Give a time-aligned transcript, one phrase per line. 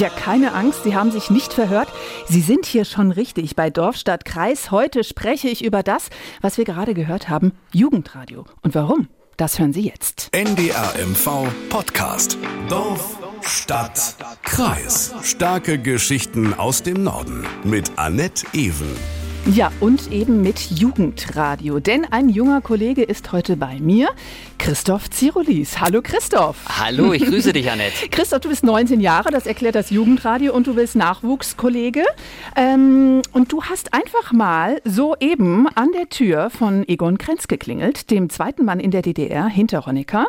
[0.00, 1.92] Ja, keine Angst, Sie haben sich nicht verhört.
[2.26, 4.70] Sie sind hier schon richtig bei Dorf, Stadt, Kreis.
[4.70, 6.08] Heute spreche ich über das,
[6.40, 8.46] was wir gerade gehört haben, Jugendradio.
[8.62, 9.08] Und warum?
[9.36, 10.30] Das hören Sie jetzt.
[10.32, 12.38] NDR MV Podcast.
[12.70, 15.14] Dorf, Stadt, Kreis.
[15.22, 19.19] Starke Geschichten aus dem Norden mit Annette Ewen.
[19.46, 21.80] Ja, und eben mit Jugendradio.
[21.80, 24.10] Denn ein junger Kollege ist heute bei mir,
[24.58, 25.80] Christoph Zirolis.
[25.80, 26.56] Hallo Christoph.
[26.68, 28.08] Hallo, ich grüße dich, Annette.
[28.10, 32.04] Christoph, du bist 19 Jahre, das erklärt das Jugendradio und du bist Nachwuchskollege.
[32.54, 38.28] Ähm, und du hast einfach mal soeben an der Tür von Egon Krenz geklingelt, dem
[38.28, 40.26] zweiten Mann in der DDR hinter Honecker.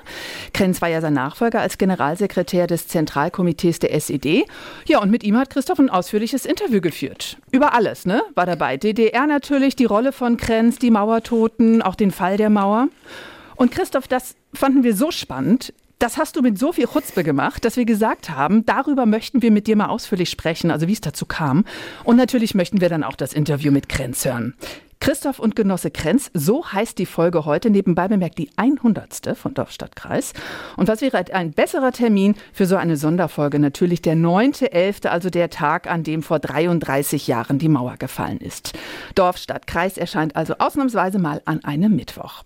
[0.53, 4.45] Krenz war ja sein Nachfolger als Generalsekretär des Zentralkomitees der SED.
[4.88, 7.38] Ja, und mit ihm hat Christoph ein ausführliches Interview geführt.
[7.52, 8.23] Über alles, ne?
[8.33, 8.77] War dabei.
[8.77, 12.89] DDR natürlich, die Rolle von Krenz, die Mauertoten, auch den Fall der Mauer.
[13.55, 15.73] Und Christoph, das fanden wir so spannend.
[15.99, 19.52] Das hast du mit so viel Chutzpe gemacht, dass wir gesagt haben, darüber möchten wir
[19.52, 21.63] mit dir mal ausführlich sprechen, also wie es dazu kam.
[22.03, 24.55] Und natürlich möchten wir dann auch das Interview mit Krenz hören.
[25.02, 27.71] Christoph und Genosse Krenz, so heißt die Folge heute.
[27.71, 29.35] Nebenbei bemerkt die 100.
[29.35, 30.33] von Dorfstadtkreis.
[30.77, 33.58] Und was wäre ein besserer Termin für so eine Sonderfolge?
[33.58, 38.73] Natürlich der 9.11., also der Tag, an dem vor 33 Jahren die Mauer gefallen ist.
[39.16, 42.43] Dorfstadtkreis erscheint also ausnahmsweise mal an einem Mittwoch.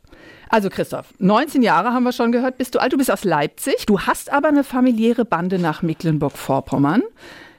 [0.47, 3.85] Also Christoph, 19 Jahre haben wir schon gehört, bist du alt, du bist aus Leipzig.
[3.85, 7.03] Du hast aber eine familiäre Bande nach Mecklenburg-Vorpommern.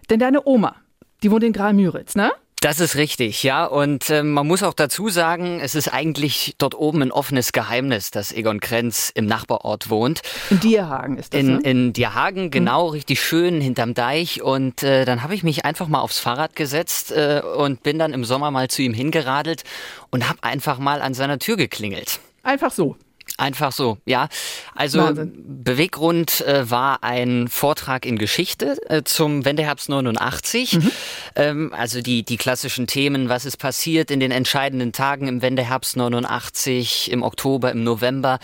[0.09, 0.75] Denn deine Oma,
[1.23, 2.33] die wohnt in Graal-Müritz, ne?
[2.67, 3.65] Das ist richtig, ja.
[3.65, 8.11] Und äh, man muss auch dazu sagen, es ist eigentlich dort oben ein offenes Geheimnis,
[8.11, 10.23] dass Egon Krenz im Nachbarort wohnt.
[10.51, 11.61] In Dierhagen ist das, In, ne?
[11.63, 12.91] in Dierhagen, genau, mhm.
[12.95, 14.43] richtig schön hinterm Deich.
[14.43, 18.13] Und äh, dann habe ich mich einfach mal aufs Fahrrad gesetzt äh, und bin dann
[18.13, 19.63] im Sommer mal zu ihm hingeradelt
[20.11, 22.19] und habe einfach mal an seiner Tür geklingelt.
[22.43, 22.97] Einfach so.
[23.39, 24.29] Einfach so, ja.
[24.75, 25.63] Also Wahnsinn.
[25.63, 30.75] Beweggrund äh, war ein Vortrag in Geschichte äh, zum Wendeherbst 89.
[30.75, 30.91] Mhm.
[31.35, 35.97] Ähm, also die, die klassischen Themen, was ist passiert in den entscheidenden Tagen im Wendeherbst
[35.97, 38.39] 89, im Oktober, im November.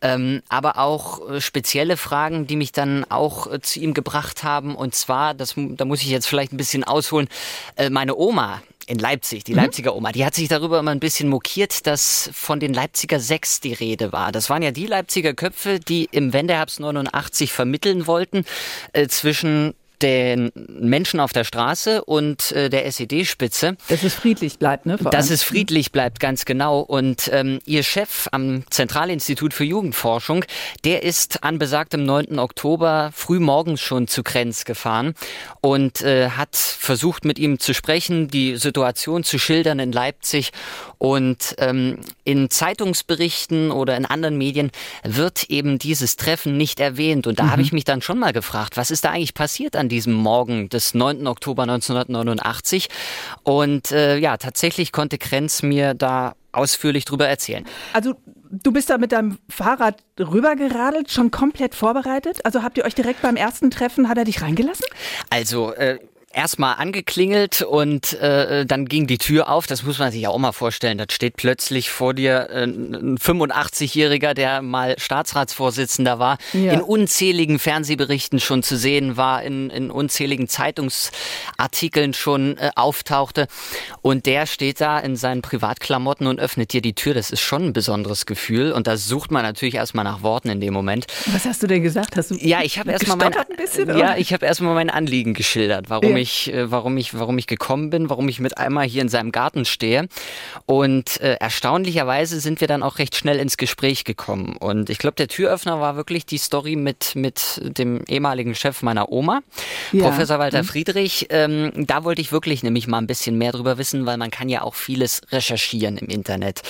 [0.00, 4.76] Ähm, aber auch äh, spezielle Fragen, die mich dann auch äh, zu ihm gebracht haben.
[4.76, 7.26] Und zwar, das, da muss ich jetzt vielleicht ein bisschen ausholen,
[7.74, 9.58] äh, meine Oma in Leipzig, die mhm.
[9.58, 13.60] Leipziger Oma, die hat sich darüber immer ein bisschen mokiert, dass von den Leipziger Sechs
[13.60, 14.32] die Rede war.
[14.32, 18.44] Das waren ja die Leipziger Köpfe, die im Wendeherbst 89 vermitteln wollten
[18.92, 23.76] äh, zwischen den Menschen auf der Straße und äh, der SED-Spitze.
[23.88, 24.96] Dass es friedlich bleibt, ne?
[24.96, 26.80] Dass es friedlich bleibt, ganz genau.
[26.80, 30.44] Und ähm, ihr Chef am Zentralinstitut für Jugendforschung,
[30.84, 32.38] der ist an besagtem 9.
[32.38, 35.14] Oktober früh morgens schon zu Krenz gefahren
[35.60, 40.50] und äh, hat versucht, mit ihm zu sprechen, die Situation zu schildern in Leipzig.
[40.98, 44.70] Und ähm, in Zeitungsberichten oder in anderen Medien
[45.04, 47.26] wird eben dieses Treffen nicht erwähnt.
[47.26, 47.50] Und da mhm.
[47.50, 50.68] habe ich mich dann schon mal gefragt, was ist da eigentlich passiert an diesem Morgen
[50.68, 51.26] des 9.
[51.26, 52.88] Oktober 1989.
[53.42, 57.64] Und äh, ja, tatsächlich konnte Krenz mir da ausführlich drüber erzählen.
[57.92, 58.14] Also
[58.50, 62.44] du bist da mit deinem Fahrrad rübergeradelt, schon komplett vorbereitet?
[62.44, 64.86] Also habt ihr euch direkt beim ersten Treffen, hat er dich reingelassen?
[65.30, 65.98] Also äh,
[66.36, 69.66] erstmal angeklingelt und äh, dann ging die Tür auf.
[69.66, 70.98] Das muss man sich auch mal vorstellen.
[70.98, 76.72] Da steht plötzlich vor dir äh, ein 85-Jähriger, der mal Staatsratsvorsitzender war, ja.
[76.72, 83.46] in unzähligen Fernsehberichten schon zu sehen war, in, in unzähligen Zeitungsartikeln schon äh, auftauchte.
[84.02, 87.14] Und der steht da in seinen Privatklamotten und öffnet dir die Tür.
[87.14, 88.72] Das ist schon ein besonderes Gefühl.
[88.72, 91.06] Und da sucht man natürlich erstmal nach Worten in dem Moment.
[91.32, 92.14] Was hast du denn gesagt?
[92.16, 96.16] Hast du ja, ich habe erstmal mein, ja, ich erstmal mein Anliegen geschildert, warum ja.
[96.18, 99.08] ich ich, äh, warum ich, warum ich gekommen bin, warum ich mit einmal hier in
[99.08, 100.08] seinem Garten stehe.
[100.66, 104.56] Und äh, erstaunlicherweise sind wir dann auch recht schnell ins Gespräch gekommen.
[104.56, 109.10] Und ich glaube, der Türöffner war wirklich die Story mit, mit dem ehemaligen Chef meiner
[109.10, 109.40] Oma,
[109.92, 110.08] ja.
[110.08, 110.66] Professor Walter mhm.
[110.66, 111.26] Friedrich.
[111.30, 114.48] Ähm, da wollte ich wirklich nämlich mal ein bisschen mehr drüber wissen, weil man kann
[114.48, 116.62] ja auch vieles recherchieren im Internet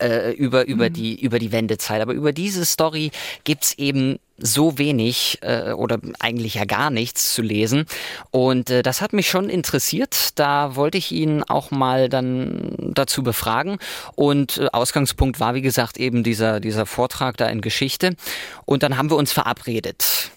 [0.00, 0.94] äh, über, über, mhm.
[0.94, 2.02] die, über die Wendezeit.
[2.02, 3.10] Aber über diese Story
[3.44, 7.86] gibt's eben so wenig äh, oder eigentlich ja gar nichts zu lesen.
[8.30, 10.38] Und äh, das hat mich schon interessiert.
[10.38, 13.78] Da wollte ich ihn auch mal dann dazu befragen.
[14.16, 18.16] Und äh, Ausgangspunkt war, wie gesagt, eben dieser, dieser Vortrag da in Geschichte.
[18.64, 20.30] Und dann haben wir uns verabredet.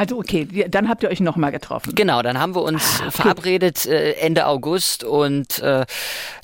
[0.00, 1.94] Also okay, dann habt ihr euch nochmal getroffen.
[1.94, 3.10] Genau, dann haben wir uns ah, okay.
[3.10, 5.84] verabredet äh, Ende August und äh,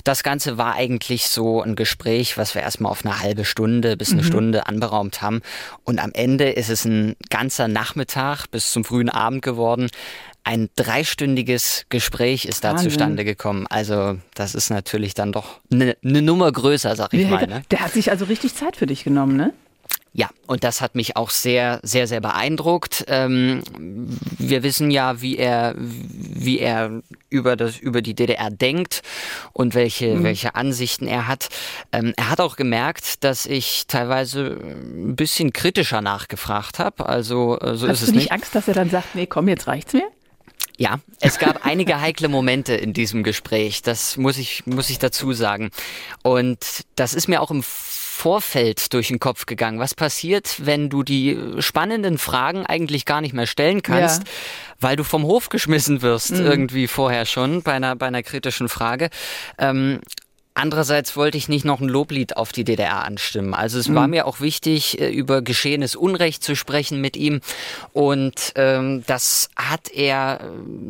[0.03, 4.11] das Ganze war eigentlich so ein Gespräch, was wir erstmal auf eine halbe Stunde bis
[4.11, 4.27] eine mhm.
[4.27, 5.41] Stunde anberaumt haben.
[5.85, 9.89] Und am Ende ist es ein ganzer Nachmittag bis zum frühen Abend geworden.
[10.43, 12.91] Ein dreistündiges Gespräch ist da Wahnsinn.
[12.91, 13.65] zustande gekommen.
[13.71, 17.47] Also das ist natürlich dann doch eine ne Nummer größer, sag ich ja, mal.
[17.47, 17.63] Ne?
[17.71, 19.51] Der hat sich also richtig Zeit für dich genommen, ne?
[20.13, 23.05] Ja, und das hat mich auch sehr, sehr, sehr beeindruckt.
[23.07, 23.61] Ähm,
[24.39, 29.03] wir wissen ja, wie er, wie er über das, über die DDR denkt
[29.53, 30.23] und welche, mhm.
[30.23, 31.49] welche Ansichten er hat.
[31.91, 37.05] Ähm, er hat auch gemerkt, dass ich teilweise ein bisschen kritischer nachgefragt habe.
[37.05, 39.47] Also äh, so Hast ist du es nicht Angst, dass er dann sagt, nee, komm,
[39.47, 40.09] jetzt reicht's mir?
[40.79, 43.81] Ja, es gab einige heikle Momente in diesem Gespräch.
[43.83, 45.71] Das muss ich, muss ich dazu sagen.
[46.23, 47.63] Und das ist mir auch im
[48.17, 49.79] Vorfeld durch den Kopf gegangen?
[49.79, 54.29] Was passiert, wenn du die spannenden Fragen eigentlich gar nicht mehr stellen kannst, ja.
[54.79, 56.45] weil du vom Hof geschmissen wirst, mhm.
[56.45, 59.11] irgendwie vorher schon bei einer, bei einer kritischen Frage?
[59.59, 59.99] Ähm,
[60.57, 63.53] Andererseits wollte ich nicht noch ein Loblied auf die DDR anstimmen.
[63.53, 63.95] Also es mhm.
[63.95, 67.41] war mir auch wichtig, äh, über geschehenes Unrecht zu sprechen mit ihm.
[67.93, 70.45] Und ähm, das hat er äh,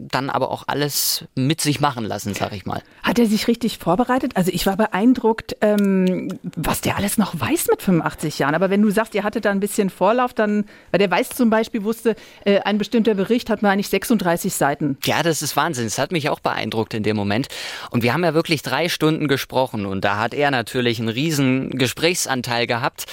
[0.09, 2.81] dann aber auch alles mit sich machen lassen, sag ich mal.
[3.03, 4.37] Hat er sich richtig vorbereitet?
[4.37, 8.55] Also ich war beeindruckt, ähm, was der alles noch weiß mit 85 Jahren.
[8.55, 11.49] Aber wenn du sagst, ihr hattet da ein bisschen Vorlauf, dann, weil der weiß zum
[11.49, 12.15] Beispiel, wusste,
[12.45, 14.97] äh, ein bestimmter Bericht hat mal eigentlich 36 Seiten.
[15.03, 15.83] Ja, das ist Wahnsinn.
[15.83, 17.49] Das hat mich auch beeindruckt in dem Moment.
[17.91, 21.09] Und wir haben ja wirklich drei Stunden gesprochen gesprochen und da hat er natürlich einen
[21.09, 23.05] riesen Gesprächsanteil gehabt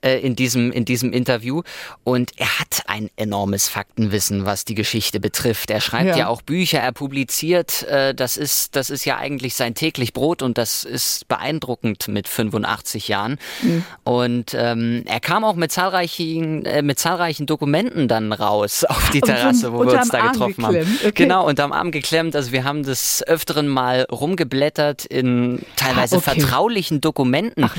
[0.00, 1.62] äh, in, diesem, in diesem Interview
[2.04, 5.70] und er hat ein enormes Faktenwissen, was die Geschichte betrifft.
[5.70, 9.56] Er schreibt ja, ja auch Bücher, er publiziert, äh, das, ist, das ist ja eigentlich
[9.56, 13.38] sein täglich Brot und das ist beeindruckend mit 85 Jahren.
[13.62, 13.84] Mhm.
[14.04, 19.20] Und ähm, er kam auch mit zahlreichen, äh, mit zahlreichen Dokumenten dann raus auf die
[19.20, 20.76] Terrasse, wo wir uns da getroffen haben.
[20.76, 21.12] Okay.
[21.14, 22.36] Genau, unterm Arm geklemmt.
[22.36, 26.40] Also wir haben des Öfteren mal rumgeblättert in teilweise ah, okay.
[26.40, 27.76] vertraulichen Dokumenten Ach,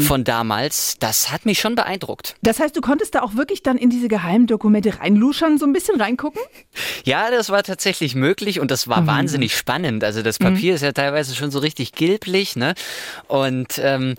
[0.00, 0.96] von damals.
[0.98, 2.36] Das hat mich schon beeindruckt.
[2.42, 5.72] Das heißt, du konntest da auch wirklich dann in diese geheimen Dokumente reinluschern, so ein
[5.72, 6.42] bisschen reingucken?
[7.04, 9.06] Ja, das war tatsächlich möglich und das war mhm.
[9.06, 10.04] wahnsinnig spannend.
[10.04, 10.76] Also das Papier mhm.
[10.76, 12.74] ist ja teilweise schon so richtig gilblich, ne?
[13.28, 14.14] Und ähm,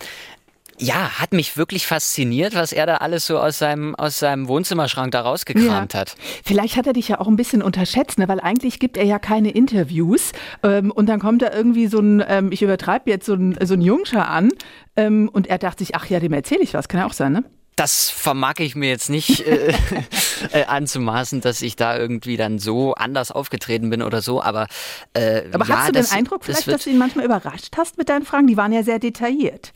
[0.83, 5.11] ja, hat mich wirklich fasziniert, was er da alles so aus seinem, aus seinem Wohnzimmerschrank
[5.11, 5.99] da rausgekramt ja.
[5.99, 6.15] hat.
[6.43, 8.27] Vielleicht hat er dich ja auch ein bisschen unterschätzt, ne?
[8.27, 10.33] weil eigentlich gibt er ja keine Interviews.
[10.61, 13.73] Ähm, und dann kommt da irgendwie so ein, ähm, ich übertreibe jetzt so ein, so
[13.73, 14.49] ein Jungscher an
[14.95, 16.87] ähm, und er dachte sich, ach ja, dem erzähle ich was.
[16.87, 17.43] Kann ja auch sein, ne?
[17.75, 19.73] das vermag ich mir jetzt nicht äh,
[20.51, 24.67] äh, anzumaßen, dass ich da irgendwie dann so anders aufgetreten bin oder so, aber
[25.13, 28.09] äh, Aber ja, hast du den Eindruck vielleicht, dass du ihn manchmal überrascht hast mit
[28.09, 28.47] deinen Fragen?
[28.47, 29.73] Die waren ja sehr detailliert.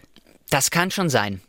[0.50, 1.42] Das kann schon sein.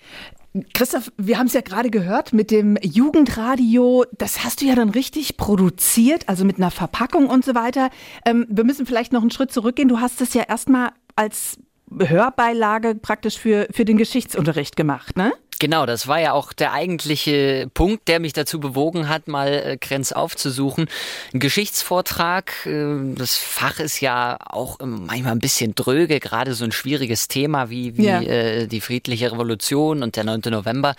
[0.75, 4.05] Christoph, wir haben es ja gerade gehört mit dem Jugendradio.
[4.17, 7.91] Das hast du ja dann richtig produziert, also mit einer Verpackung und so weiter.
[8.25, 9.89] Ähm, wir müssen vielleicht noch einen Schritt zurückgehen.
[9.89, 11.59] Du hast es ja erstmal als
[11.97, 15.33] Hörbeilage praktisch für, für den Geschichtsunterricht gemacht, ne?
[15.61, 19.77] Genau, das war ja auch der eigentliche Punkt, der mich dazu bewogen hat, mal äh,
[19.77, 20.89] Grenz aufzusuchen.
[21.35, 26.71] Ein Geschichtsvortrag, äh, das Fach ist ja auch manchmal ein bisschen dröge, gerade so ein
[26.71, 28.21] schwieriges Thema wie, wie ja.
[28.23, 30.43] äh, die friedliche Revolution und der 9.
[30.47, 30.95] November.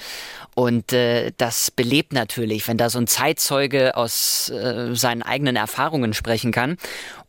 [0.56, 0.92] Und
[1.38, 4.52] das belebt natürlich, wenn da so ein Zeitzeuge aus
[4.92, 6.76] seinen eigenen Erfahrungen sprechen kann.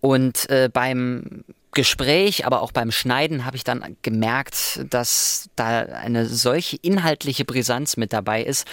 [0.01, 1.45] Und beim
[1.81, 7.97] Gespräch, aber auch beim Schneiden habe ich dann gemerkt, dass da eine solche inhaltliche Brisanz
[7.97, 8.67] mit dabei ist,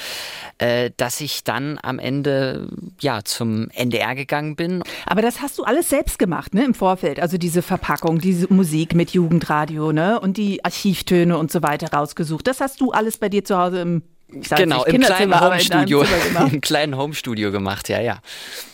[0.58, 2.68] äh, dass ich dann am Ende
[3.00, 4.84] ja zum NDR gegangen bin.
[5.06, 7.22] Aber das hast du alles selbst gemacht, ne, im Vorfeld.
[7.22, 12.46] Also diese Verpackung, diese Musik mit Jugendradio, ne, und die Archivtöne und so weiter rausgesucht.
[12.46, 14.02] Das hast du alles bei dir zu Hause im
[14.50, 16.04] genau, im kleinen Homestudio,
[16.52, 18.20] im kleinen Homestudio gemacht, ja, ja.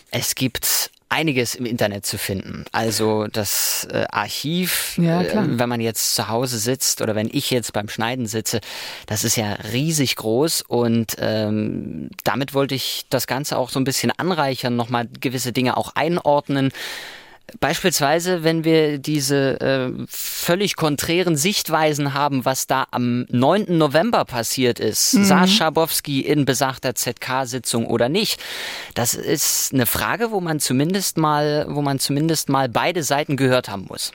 [0.10, 2.66] Es gibt einiges im Internet zu finden.
[2.72, 7.52] Also das äh, Archiv, ja, äh, wenn man jetzt zu Hause sitzt oder wenn ich
[7.52, 8.62] jetzt beim Schneiden sitze,
[9.06, 13.84] das ist ja riesig groß und ähm, damit wollte ich das Ganze auch so ein
[13.84, 16.72] bisschen anreichern, nochmal gewisse Dinge auch einordnen.
[17.60, 23.78] Beispielsweise, wenn wir diese äh, völlig konträren Sichtweisen haben, was da am 9.
[23.78, 25.26] November passiert ist, mhm.
[25.26, 28.40] saß Schabowski in besagter ZK-Sitzung oder nicht,
[28.96, 33.70] das ist eine Frage, wo man zumindest mal, wo man zumindest mal beide Seiten gehört
[33.70, 34.14] haben muss.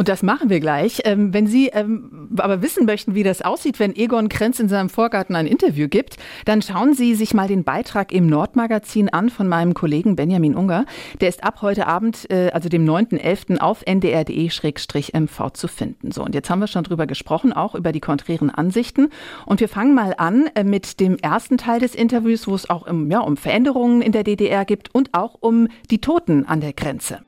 [0.00, 1.02] Und das machen wir gleich.
[1.04, 4.88] Ähm, wenn Sie ähm, aber wissen möchten, wie das aussieht, wenn Egon Krenz in seinem
[4.88, 6.16] Vorgarten ein Interview gibt,
[6.46, 10.86] dann schauen Sie sich mal den Beitrag im Nordmagazin an von meinem Kollegen Benjamin Unger.
[11.20, 13.58] Der ist ab heute Abend, äh, also dem 9.11.
[13.58, 16.12] auf ndr.de-mv zu finden.
[16.12, 19.10] So, und jetzt haben wir schon drüber gesprochen, auch über die konträren Ansichten.
[19.44, 22.88] Und wir fangen mal an äh, mit dem ersten Teil des Interviews, wo es auch
[22.88, 26.72] um, ja, um Veränderungen in der DDR gibt und auch um die Toten an der
[26.72, 27.20] Grenze.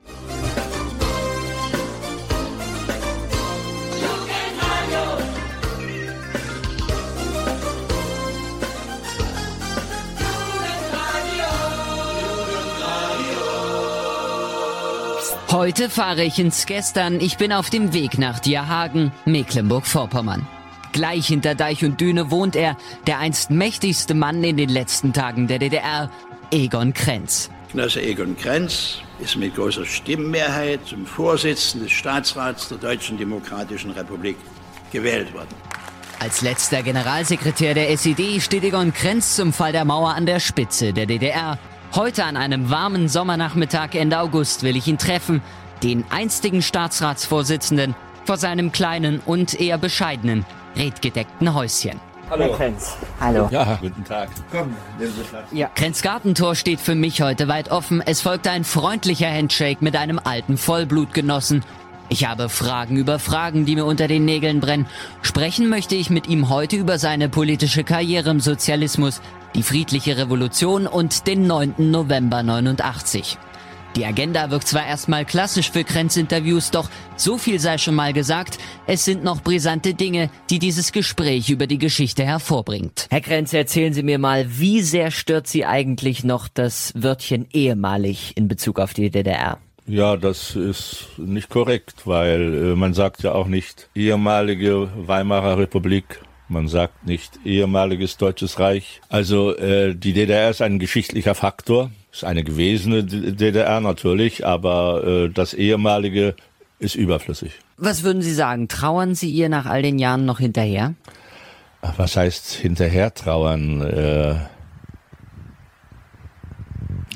[15.53, 17.21] Heute fahre ich ins Gestern.
[17.21, 20.47] Ich bin auf dem Weg nach Dierhagen, Mecklenburg-Vorpommern.
[20.93, 25.45] Gleich hinter Deich und Düne wohnt er, der einst mächtigste Mann in den letzten Tagen
[25.45, 26.09] der DDR,
[26.49, 27.51] Egon Krenz.
[27.71, 34.37] Genosse Egon Krenz ist mit großer Stimmenmehrheit zum Vorsitzenden des Staatsrats der Deutschen Demokratischen Republik
[34.91, 35.53] gewählt worden.
[36.17, 40.93] Als letzter Generalsekretär der SED steht Egon Krenz zum Fall der Mauer an der Spitze
[40.93, 41.59] der DDR.
[41.95, 45.43] Heute an einem warmen Sommernachmittag Ende August will ich ihn treffen,
[45.83, 47.93] den einstigen Staatsratsvorsitzenden,
[48.25, 50.43] vor seinem kleinen und eher bescheidenen,
[50.75, 51.99] redgedeckten Häuschen.
[52.31, 52.45] Hallo.
[52.45, 52.97] Herr Krenz.
[53.19, 53.47] Hallo.
[53.51, 54.29] Ja, guten Tag.
[54.51, 55.45] Komm, nehmen Sie Platz.
[55.51, 55.69] Ja.
[55.75, 58.01] Krenz Gartentor steht für mich heute weit offen.
[58.03, 61.63] Es folgt ein freundlicher Handshake mit einem alten Vollblutgenossen.
[62.09, 64.87] Ich habe Fragen über Fragen, die mir unter den Nägeln brennen.
[65.21, 69.21] Sprechen möchte ich mit ihm heute über seine politische Karriere im Sozialismus,
[69.55, 71.75] die friedliche Revolution und den 9.
[71.91, 73.37] November 89.
[73.95, 78.57] Die Agenda wirkt zwar erstmal klassisch für Krenz-Interviews, doch so viel sei schon mal gesagt,
[78.87, 83.07] es sind noch brisante Dinge, die dieses Gespräch über die Geschichte hervorbringt.
[83.11, 88.35] Herr Krenz, erzählen Sie mir mal, wie sehr stört Sie eigentlich noch das Wörtchen ehemalig
[88.35, 89.59] in Bezug auf die DDR?
[89.85, 96.21] Ja, das ist nicht korrekt, weil äh, man sagt ja auch nicht ehemalige Weimarer Republik.
[96.53, 99.01] Man sagt nicht ehemaliges Deutsches Reich.
[99.09, 105.29] Also äh, die DDR ist ein geschichtlicher Faktor, ist eine gewesene DDR natürlich, aber äh,
[105.29, 106.35] das ehemalige
[106.77, 107.53] ist überflüssig.
[107.77, 108.67] Was würden Sie sagen?
[108.67, 110.93] Trauern Sie ihr nach all den Jahren noch hinterher?
[111.97, 113.81] Was heißt hinterher trauern?
[113.81, 114.35] Äh,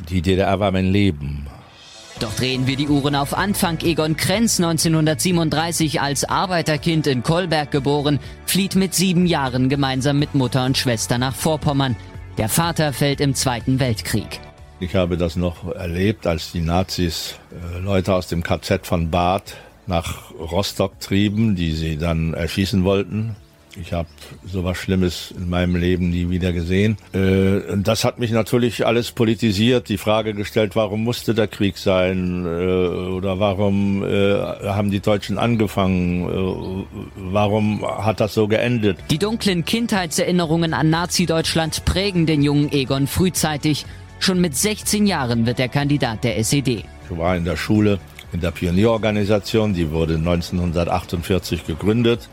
[0.10, 1.46] die DDR war mein Leben.
[2.20, 3.80] Doch drehen wir die Uhren auf Anfang.
[3.82, 10.66] Egon Krenz, 1937 als Arbeiterkind in Kolberg geboren, flieht mit sieben Jahren gemeinsam mit Mutter
[10.66, 11.96] und Schwester nach Vorpommern.
[12.40, 14.40] Der Vater fällt im Zweiten Weltkrieg.
[14.80, 19.56] Ich habe das noch erlebt, als die Nazis äh, Leute aus dem KZ von Bad
[19.86, 23.36] nach Rostock trieben, die sie dann erschießen wollten.
[23.76, 24.08] Ich habe
[24.46, 26.98] sowas Schlimmes in meinem Leben nie wieder gesehen.
[27.14, 32.46] Äh, das hat mich natürlich alles politisiert, die Frage gestellt, warum musste der Krieg sein
[32.46, 36.86] äh, oder warum äh, haben die Deutschen angefangen, äh,
[37.32, 38.98] warum hat das so geendet.
[39.12, 43.86] Die dunklen Kindheitserinnerungen an Nazi-Deutschland prägen den jungen Egon frühzeitig.
[44.20, 46.84] Schon mit 16 Jahren wird er Kandidat der SED.
[47.10, 48.00] Ich war in der Schule
[48.34, 52.28] in der Pionierorganisation, die wurde 1948 gegründet.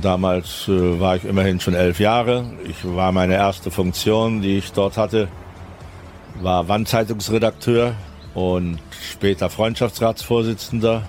[0.00, 2.44] Damals äh, war ich immerhin schon elf Jahre.
[2.68, 5.28] Ich war meine erste Funktion, die ich dort hatte,
[6.40, 7.94] war Wandzeitungsredakteur
[8.34, 8.78] und
[9.10, 11.02] später Freundschaftsratsvorsitzender.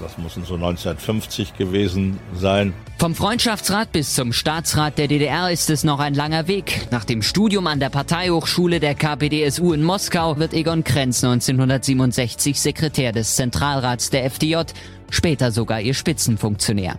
[0.00, 2.74] das muss so 1950 gewesen sein.
[2.98, 6.88] Vom Freundschaftsrat bis zum Staatsrat der DDR ist es noch ein langer Weg.
[6.90, 13.12] Nach dem Studium an der Parteihochschule der KPDSU in Moskau wird Egon Krenz 1967 Sekretär
[13.12, 14.56] des Zentralrats der FDJ,
[15.08, 16.98] später sogar ihr Spitzenfunktionär.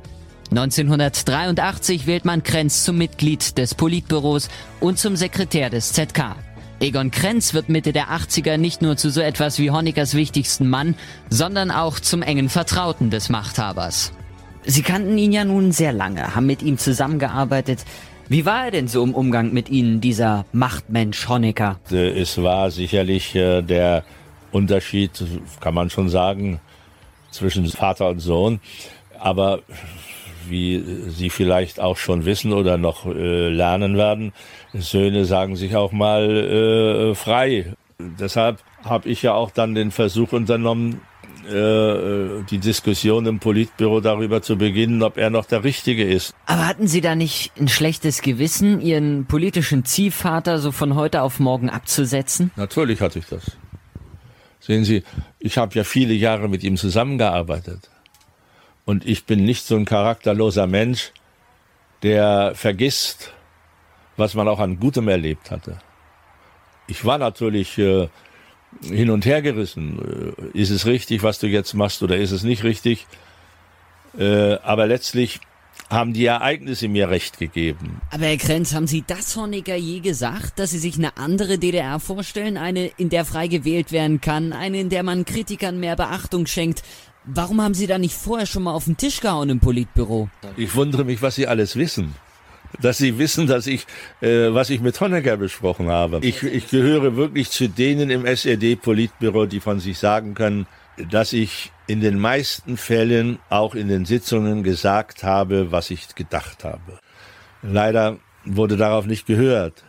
[0.51, 4.49] 1983 wählt man Krenz zum Mitglied des Politbüros
[4.81, 6.35] und zum Sekretär des ZK.
[6.81, 10.95] Egon Krenz wird Mitte der 80er nicht nur zu so etwas wie Honeckers wichtigsten Mann,
[11.29, 14.11] sondern auch zum engen Vertrauten des Machthabers.
[14.65, 17.85] Sie kannten ihn ja nun sehr lange, haben mit ihm zusammengearbeitet.
[18.27, 21.79] Wie war er denn so im Umgang mit Ihnen, dieser Machtmensch Honecker?
[21.89, 24.03] Es war sicherlich äh, der
[24.51, 25.11] Unterschied,
[25.61, 26.59] kann man schon sagen,
[27.29, 28.59] zwischen Vater und Sohn.
[29.17, 29.61] Aber
[30.51, 34.33] wie Sie vielleicht auch schon wissen oder noch äh, lernen werden,
[34.73, 37.73] Söhne sagen sich auch mal äh, frei.
[37.99, 41.01] Deshalb habe ich ja auch dann den Versuch unternommen,
[41.47, 46.33] äh, die Diskussion im Politbüro darüber zu beginnen, ob er noch der Richtige ist.
[46.45, 51.39] Aber hatten Sie da nicht ein schlechtes Gewissen, Ihren politischen Ziehvater so von heute auf
[51.39, 52.51] morgen abzusetzen?
[52.55, 53.57] Natürlich hatte ich das.
[54.59, 55.03] Sehen Sie,
[55.39, 57.89] ich habe ja viele Jahre mit ihm zusammengearbeitet.
[58.91, 61.13] Und ich bin nicht so ein charakterloser Mensch,
[62.03, 63.31] der vergisst,
[64.17, 65.79] was man auch an Gutem erlebt hatte.
[66.87, 68.09] Ich war natürlich äh,
[68.81, 70.35] hin und her gerissen.
[70.53, 73.07] Äh, ist es richtig, was du jetzt machst, oder ist es nicht richtig?
[74.17, 75.39] Äh, aber letztlich
[75.89, 78.01] haben die Ereignisse mir recht gegeben.
[78.11, 82.01] Aber Herr Krenz, haben Sie das Honecker je gesagt, dass Sie sich eine andere DDR
[82.01, 82.57] vorstellen?
[82.57, 86.83] Eine, in der frei gewählt werden kann, eine, in der man Kritikern mehr Beachtung schenkt,
[87.25, 90.29] Warum haben Sie da nicht vorher schon mal auf den Tisch gehauen im Politbüro?
[90.57, 92.15] Ich wundere mich, was Sie alles wissen.
[92.81, 93.85] Dass Sie wissen, dass ich,
[94.21, 96.19] äh, was ich mit Honecker besprochen habe.
[96.21, 100.65] Ich, ich gehöre wirklich zu denen im SED-Politbüro, die von sich sagen können,
[101.09, 106.63] dass ich in den meisten Fällen auch in den Sitzungen gesagt habe, was ich gedacht
[106.63, 106.99] habe.
[107.61, 109.83] Leider wurde darauf nicht gehört.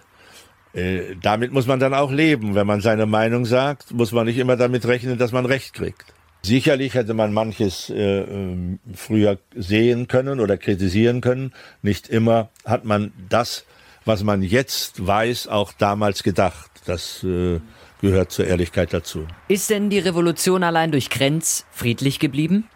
[0.75, 2.55] Äh, damit muss man dann auch leben.
[2.55, 6.12] Wenn man seine Meinung sagt, muss man nicht immer damit rechnen, dass man Recht kriegt.
[6.45, 11.53] Sicherlich hätte man manches äh, ähm, früher sehen können oder kritisieren können.
[11.83, 13.65] Nicht immer hat man das,
[14.05, 16.71] was man jetzt weiß, auch damals gedacht.
[16.85, 17.61] Das äh,
[18.01, 19.29] gehört zur Ehrlichkeit dazu.
[19.47, 22.69] Ist denn die Revolution allein durch Grenz friedlich geblieben?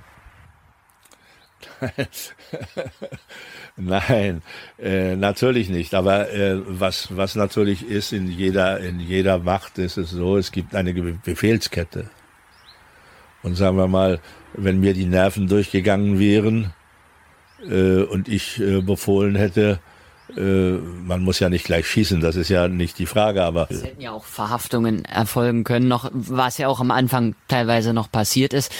[3.76, 4.42] Nein,
[4.78, 5.94] äh, natürlich nicht.
[5.94, 10.52] Aber äh, was, was natürlich ist, in jeder, in jeder Macht ist es so, es
[10.52, 12.10] gibt eine Befehlskette.
[13.46, 14.18] Und sagen wir mal,
[14.54, 16.72] wenn mir die Nerven durchgegangen wären
[17.62, 19.78] äh, und ich äh, befohlen hätte,
[20.36, 23.68] äh, man muss ja nicht gleich schießen, das ist ja nicht die Frage, aber.
[23.70, 28.10] Es hätten ja auch Verhaftungen erfolgen können, noch, was ja auch am Anfang teilweise noch
[28.10, 28.72] passiert ist.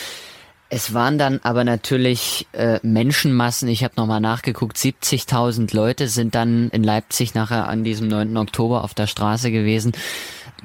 [0.69, 3.69] Es waren dann aber natürlich äh, Menschenmassen.
[3.69, 4.77] Ich habe nochmal nachgeguckt.
[4.77, 8.37] 70.000 Leute sind dann in Leipzig nachher an diesem 9.
[8.37, 9.93] Oktober auf der Straße gewesen.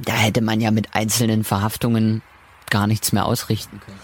[0.03, 2.24] Da hätte man ja mit einzelnen Verhaftungen
[2.72, 4.00] gar nichts mehr ausrichten können.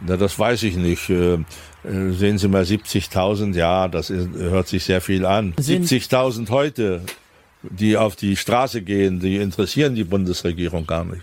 [0.00, 1.10] Na, das weiß ich nicht.
[1.10, 5.52] Äh, äh sehen Sie mal 70.000, ja, das ist, hört sich sehr viel an.
[5.54, 7.02] 70.000 heute,
[7.62, 11.22] die auf die Straße gehen, die interessieren die Bundesregierung gar nicht.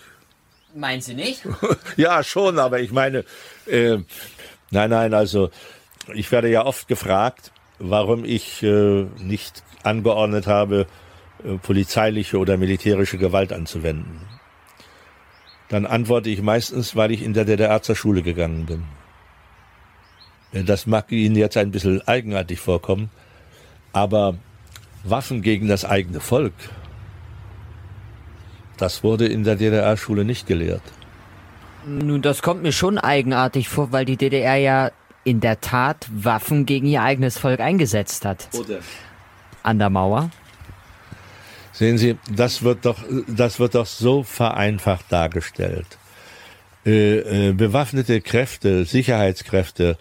[0.75, 1.41] Meinen Sie nicht?
[1.97, 3.25] ja, schon, aber ich meine,
[3.65, 3.97] äh,
[4.69, 5.49] nein, nein, also
[6.13, 10.87] ich werde ja oft gefragt, warum ich äh, nicht angeordnet habe,
[11.43, 14.21] äh, polizeiliche oder militärische Gewalt anzuwenden.
[15.69, 18.83] Dann antworte ich meistens, weil ich in der DDR zur Schule gegangen bin.
[20.51, 23.09] Äh, das mag Ihnen jetzt ein bisschen eigenartig vorkommen,
[23.93, 24.35] aber
[25.03, 26.53] Waffen gegen das eigene Volk,
[28.77, 30.81] das wurde in der DDR-Schule nicht gelehrt.
[31.85, 34.91] Nun, das kommt mir schon eigenartig vor, weil die DDR ja
[35.23, 38.47] in der Tat Waffen gegen ihr eigenes Volk eingesetzt hat.
[38.53, 38.79] Oder?
[39.63, 40.31] An der Mauer.
[41.71, 45.97] Sehen Sie, das wird doch, das wird doch so vereinfacht dargestellt.
[46.85, 49.97] Äh, äh, bewaffnete Kräfte, Sicherheitskräfte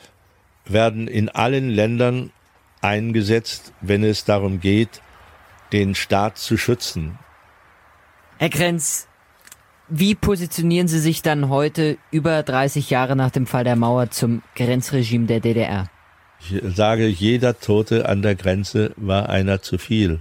[0.65, 2.31] werden in allen Ländern
[2.81, 5.03] eingesetzt, wenn es darum geht,
[5.73, 7.19] den Staat zu schützen.
[8.39, 9.09] Herr Krenz,
[9.89, 14.43] wie positionieren Sie sich dann heute, über 30 Jahre nach dem Fall der Mauer, zum
[14.55, 15.91] Grenzregime der DDR?
[16.41, 20.21] Ich sage, jeder Tote an der Grenze war einer zu viel.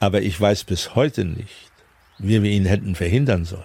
[0.00, 1.70] Aber ich weiß bis heute nicht,
[2.18, 3.62] wie wir ihn hätten verhindern sollen.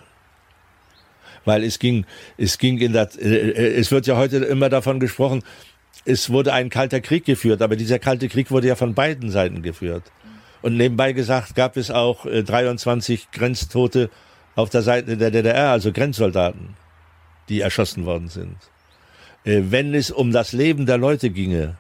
[1.46, 2.06] Weil es ging,
[2.38, 5.44] es ging in der, äh, äh, es wird ja heute immer davon gesprochen,
[6.06, 9.62] es wurde ein kalter Krieg geführt, aber dieser kalte Krieg wurde ja von beiden Seiten
[9.62, 10.04] geführt.
[10.62, 14.10] Und nebenbei gesagt gab es auch äh, 23 Grenztote
[14.56, 16.76] auf der Seite der DDR, also Grenzsoldaten,
[17.50, 18.56] die erschossen worden sind.
[19.44, 21.78] Äh, wenn es um das Leben der Leute ginge,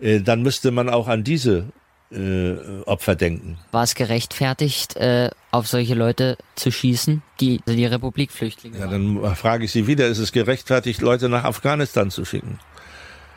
[0.00, 1.66] äh, dann müsste man auch an diese
[2.10, 2.54] äh,
[2.86, 3.58] Opfer denken.
[3.72, 9.64] War es gerechtfertigt, äh, auf solche Leute zu schießen, die die Republikflüchtlinge Ja, dann frage
[9.64, 12.58] ich Sie wieder, ist es gerechtfertigt, Leute nach Afghanistan zu schicken?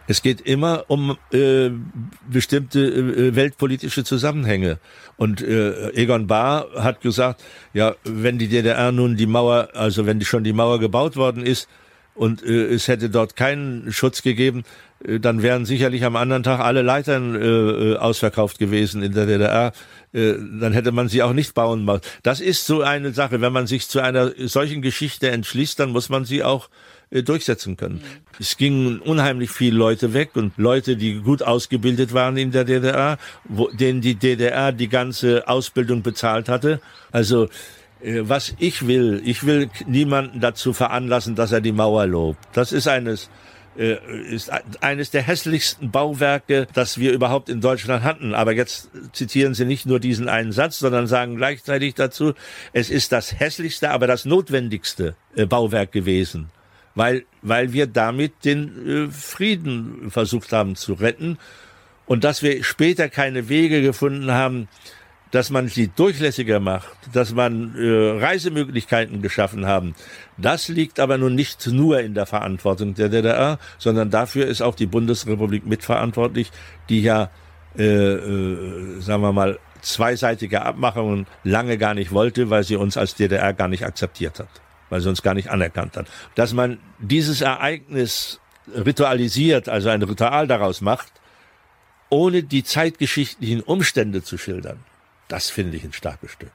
[0.10, 1.70] Es geht immer um äh,
[2.28, 4.80] bestimmte äh, weltpolitische Zusammenhänge.
[5.18, 10.18] Und äh, Egon Bahr hat gesagt, ja, wenn die DDR nun die Mauer, also wenn
[10.18, 11.70] die schon die Mauer gebaut worden ist
[12.20, 14.66] und äh, es hätte dort keinen Schutz gegeben,
[15.08, 19.26] äh, dann wären sicherlich am anderen Tag alle Leitern äh, äh ausverkauft gewesen in der
[19.26, 19.72] DDR.
[20.12, 22.02] Äh, dann hätte man sie auch nicht bauen müssen.
[22.22, 23.40] Das ist so eine Sache.
[23.40, 26.70] Wenn man sich zu einer solchen Geschichte entschließt, dann muss man sie auch
[27.10, 27.96] äh, durchsetzen können.
[27.96, 28.38] Mhm.
[28.38, 33.18] Es gingen unheimlich viele Leute weg und Leute, die gut ausgebildet waren in der DDR,
[33.46, 36.82] wo, denen die DDR die ganze Ausbildung bezahlt hatte.
[37.14, 37.48] Also
[38.02, 42.40] was ich will, ich will niemanden dazu veranlassen, dass er die Mauer lobt.
[42.54, 43.30] Das ist eines
[43.78, 43.98] äh,
[44.34, 48.34] ist eines der hässlichsten Bauwerke, das wir überhaupt in Deutschland hatten.
[48.34, 52.34] Aber jetzt zitieren Sie nicht nur diesen einen Satz, sondern sagen gleichzeitig dazu,
[52.74, 55.16] es ist das hässlichste, aber das notwendigste
[55.48, 56.50] Bauwerk gewesen
[56.96, 61.38] weil, weil wir damit den äh, Frieden versucht haben zu retten
[62.06, 64.68] und dass wir später keine Wege gefunden haben,
[65.32, 69.96] dass man sie durchlässiger macht, dass man äh, Reisemöglichkeiten geschaffen haben.
[70.38, 74.76] Das liegt aber nun nicht nur in der Verantwortung der DDR, sondern dafür ist auch
[74.76, 76.52] die Bundesrepublik mitverantwortlich,
[76.90, 77.30] die ja,
[77.78, 83.16] äh, äh, sagen wir mal, zweiseitige Abmachungen lange gar nicht wollte, weil sie uns als
[83.16, 84.50] DDR gar nicht akzeptiert hat
[84.90, 86.08] weil sie uns gar nicht anerkannt hat.
[86.36, 88.40] Dass man dieses Ereignis
[88.74, 91.12] ritualisiert, also ein Ritual daraus macht,
[92.10, 94.80] ohne die zeitgeschichtlichen Umstände zu schildern,
[95.30, 96.52] das finde ich ein starkes Stück.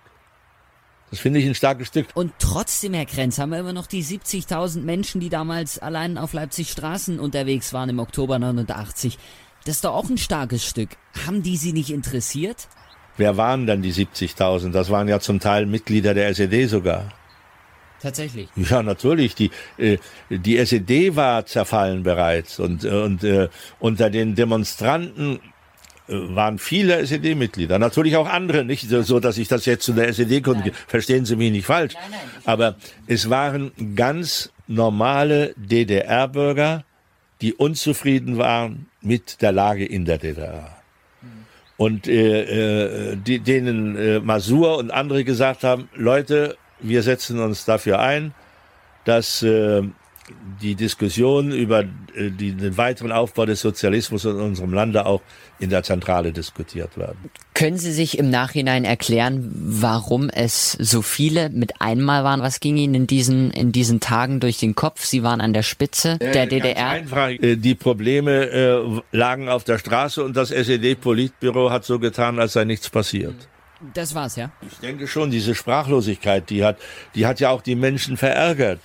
[1.11, 2.09] Das finde ich ein starkes Stück.
[2.15, 6.33] Und trotzdem, Herr Krenz, haben wir immer noch die 70.000 Menschen, die damals allein auf
[6.33, 9.17] Leipzig Straßen unterwegs waren im Oktober 89.
[9.65, 10.91] Das ist doch auch ein starkes Stück.
[11.27, 12.69] Haben die Sie nicht interessiert?
[13.17, 14.73] Wer waren dann die 70.000?
[14.73, 17.13] Das waren ja zum Teil Mitglieder der SED sogar.
[18.03, 18.49] Tatsächlich.
[18.57, 19.35] Ja, natürlich.
[19.35, 25.54] Die, äh, die SED war zerfallen bereits und, und äh, unter den Demonstranten äh,
[26.09, 30.43] waren viele SED-Mitglieder, natürlich auch andere, nicht so, dass ich das jetzt zu der SED
[30.43, 30.73] konnte.
[30.87, 31.95] Verstehen Sie mich nicht falsch.
[31.95, 36.85] Nein, nein, Aber es waren ganz normale DDR-Bürger,
[37.41, 40.77] die unzufrieden waren mit der Lage in der DDR.
[41.77, 47.65] Und äh, äh, die, denen äh, Masur und andere gesagt haben, Leute, wir setzen uns
[47.65, 48.33] dafür ein,
[49.05, 49.83] dass äh,
[50.63, 55.23] die Diskussion über äh, die, den weiteren Aufbau des Sozialismus in unserem Lande auch
[55.59, 57.31] in der Zentrale diskutiert werden.
[57.55, 62.43] Können Sie sich im Nachhinein erklären, warum es so viele mit einmal waren?
[62.43, 65.05] Was ging Ihnen in diesen, in diesen Tagen durch den Kopf?
[65.05, 66.89] Sie waren an der Spitze äh, der DDR.
[66.89, 72.39] Einfach, äh, die Probleme äh, lagen auf der Straße und das SED-Politbüro hat so getan,
[72.39, 73.35] als sei nichts passiert.
[73.93, 74.51] Das war's, ja?
[74.63, 76.79] Ich denke schon, diese Sprachlosigkeit, die hat,
[77.15, 78.81] die hat ja auch die Menschen verärgert.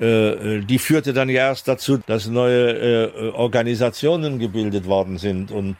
[0.00, 5.50] Äh, äh, die führte dann ja erst dazu, dass neue äh, Organisationen gebildet worden sind
[5.50, 5.76] und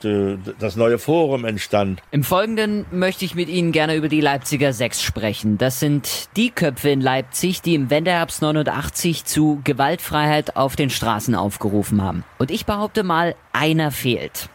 [0.59, 2.01] das neue Forum entstand.
[2.11, 5.59] Im Folgenden möchte ich mit Ihnen gerne über die Leipziger Sechs sprechen.
[5.59, 11.35] Das sind die Köpfe in Leipzig, die im Wendeherbst 89 zu Gewaltfreiheit auf den Straßen
[11.35, 12.25] aufgerufen haben.
[12.39, 14.49] Und ich behaupte mal, einer fehlt.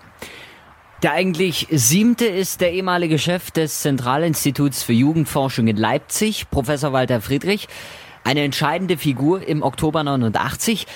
[1.04, 7.20] Der eigentlich siebte ist der ehemalige Chef des Zentralinstituts für Jugendforschung in Leipzig, Professor Walter
[7.20, 7.68] Friedrich.
[8.24, 10.88] Eine entscheidende Figur im Oktober 89.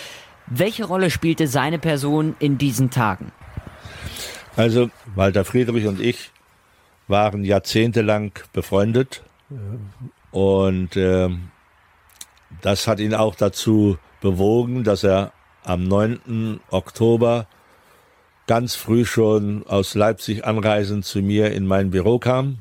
[0.48, 3.32] Welche Rolle spielte seine Person in diesen Tagen?
[4.56, 6.32] Also Walter Friedrich und ich
[7.08, 9.24] waren jahrzehntelang befreundet
[10.32, 11.30] und äh,
[12.62, 15.32] das hat ihn auch dazu bewogen, dass er
[15.64, 16.60] am 9.
[16.70, 17.48] Oktober
[18.48, 22.60] ganz früh schon aus Leipzig anreisend zu mir in mein Büro kam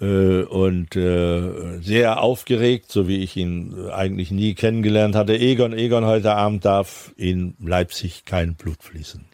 [0.00, 5.38] und äh, sehr aufgeregt, so wie ich ihn eigentlich nie kennengelernt hatte.
[5.38, 9.24] Egon, Egon, heute Abend darf in Leipzig kein Blut fließen.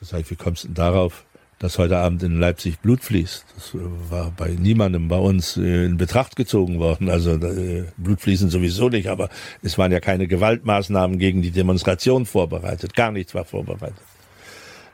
[0.00, 1.24] Das heißt, wie kommst du denn darauf,
[1.58, 3.44] dass heute Abend in Leipzig Blut fließt?
[3.54, 3.72] Das
[4.10, 7.10] war bei niemandem bei uns äh, in Betracht gezogen worden.
[7.10, 9.28] Also äh, Blut fließen sowieso nicht, aber
[9.62, 12.94] es waren ja keine Gewaltmaßnahmen gegen die Demonstration vorbereitet.
[12.94, 13.96] Gar nichts war vorbereitet.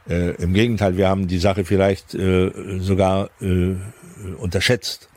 [0.09, 3.77] Äh, Im Gegenteil, wir haben die Sache vielleicht äh, sogar äh,
[4.39, 5.09] unterschätzt.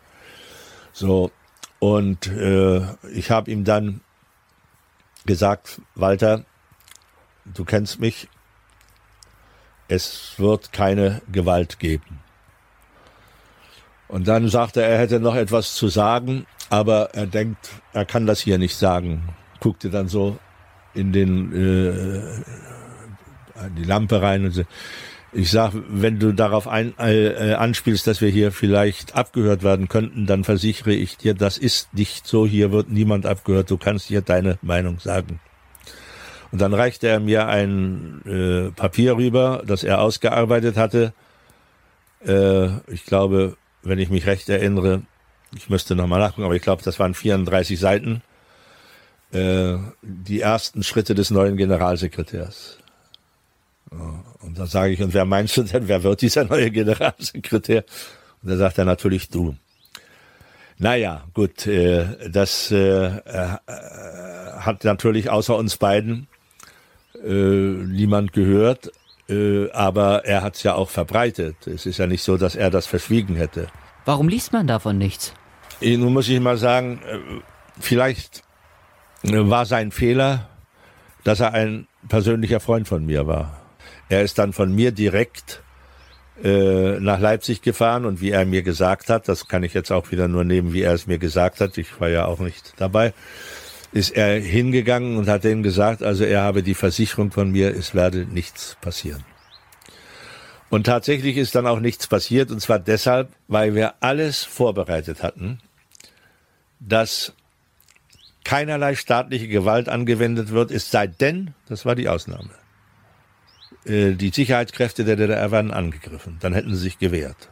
[0.94, 1.32] So
[1.80, 2.82] und äh,
[3.14, 4.02] ich habe ihm dann
[5.26, 6.46] gesagt, Walter,
[7.46, 8.28] du kennst mich,
[9.88, 12.20] es wird keine Gewalt geben.
[14.08, 18.26] Und dann sagte er, er hätte noch etwas zu sagen, aber er denkt, er kann
[18.26, 19.30] das hier nicht sagen.
[19.60, 20.38] Guckte dann so
[20.94, 22.42] in den äh,
[23.78, 24.64] die Lampe rein und so.
[25.32, 30.26] Ich sag, wenn du darauf ein, äh, anspielst, dass wir hier vielleicht abgehört werden könnten,
[30.26, 32.48] dann versichere ich dir, das ist nicht so.
[32.48, 33.70] Hier wird niemand abgehört.
[33.70, 35.42] Du kannst hier deine Meinung sagen.
[36.54, 41.12] Und dann reichte er mir ein äh, Papier rüber, das er ausgearbeitet hatte.
[42.26, 45.02] Äh, ich glaube, wenn ich mich recht erinnere,
[45.54, 48.22] ich müsste nochmal nachgucken, aber ich glaube, das waren 34 Seiten.
[49.34, 52.78] Äh, die ersten Schritte des neuen Generalsekretärs.
[53.92, 57.84] Und dann sage ich, und wer meinst du denn, wer wird dieser neue Generalsekretär?
[58.42, 59.56] Und da sagt er natürlich du.
[60.78, 63.48] Naja, gut, äh, das äh, äh,
[64.60, 66.28] hat natürlich außer uns beiden
[67.24, 68.92] äh, niemand gehört,
[69.30, 71.66] äh, aber er hat es ja auch verbreitet.
[71.66, 73.68] Es ist ja nicht so, dass er das verschwiegen hätte.
[74.04, 75.34] Warum liest man davon nichts?
[75.80, 77.00] Äh, nun muss ich mal sagen,
[77.80, 78.44] vielleicht
[79.24, 80.50] war sein Fehler,
[81.24, 83.65] dass er ein persönlicher Freund von mir war.
[84.10, 85.62] Er ist dann von mir direkt
[86.44, 90.12] äh, nach Leipzig gefahren und wie er mir gesagt hat, das kann ich jetzt auch
[90.12, 93.14] wieder nur nehmen, wie er es mir gesagt hat, ich war ja auch nicht dabei,
[93.94, 97.96] ist er hingegangen und hat denen gesagt, also er habe die Versicherung von mir, es
[97.96, 99.24] werde nichts passieren.
[100.70, 105.60] Und tatsächlich ist dann auch nichts passiert, und zwar deshalb, weil wir alles vorbereitet hatten,
[106.82, 107.34] dass
[108.44, 112.50] keinerlei staatliche Gewalt angewendet wird, es sei denn, das war die Ausnahme,
[113.88, 116.38] die Sicherheitskräfte der DDR werden angegriffen.
[116.40, 117.50] Dann hätten sie sich gewehrt.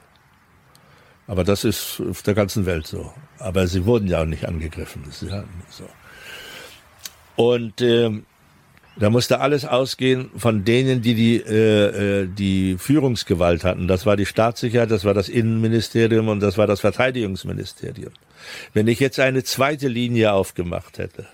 [1.27, 3.13] Aber das ist auf der ganzen Welt so.
[3.39, 5.03] Aber sie wurden ja auch nicht angegriffen.
[5.05, 5.87] Das ist ja so.
[7.35, 8.11] Und äh,
[8.95, 13.87] da musste alles ausgehen von denen, die die, äh, äh, die Führungsgewalt hatten.
[13.87, 18.11] Das war die Staatssicherheit, das war das Innenministerium und das war das Verteidigungsministerium.
[18.73, 21.25] Wenn ich jetzt eine zweite Linie aufgemacht hätte,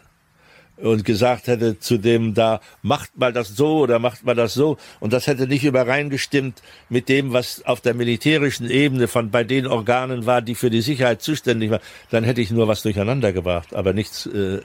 [0.82, 4.78] und gesagt hätte zu dem da, macht mal das so oder macht mal das so.
[5.00, 9.68] Und das hätte nicht übereingestimmt mit dem, was auf der militärischen Ebene von bei den
[9.68, 11.82] Organen war, die für die Sicherheit zuständig waren.
[12.10, 14.62] Dann hätte ich nur was durcheinander gebracht, aber nichts äh, äh,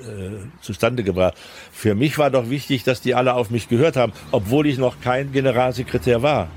[0.61, 1.35] zustande gebracht.
[1.72, 5.00] Für mich war doch wichtig, dass die alle auf mich gehört haben, obwohl ich noch
[5.00, 6.48] kein Generalsekretär war.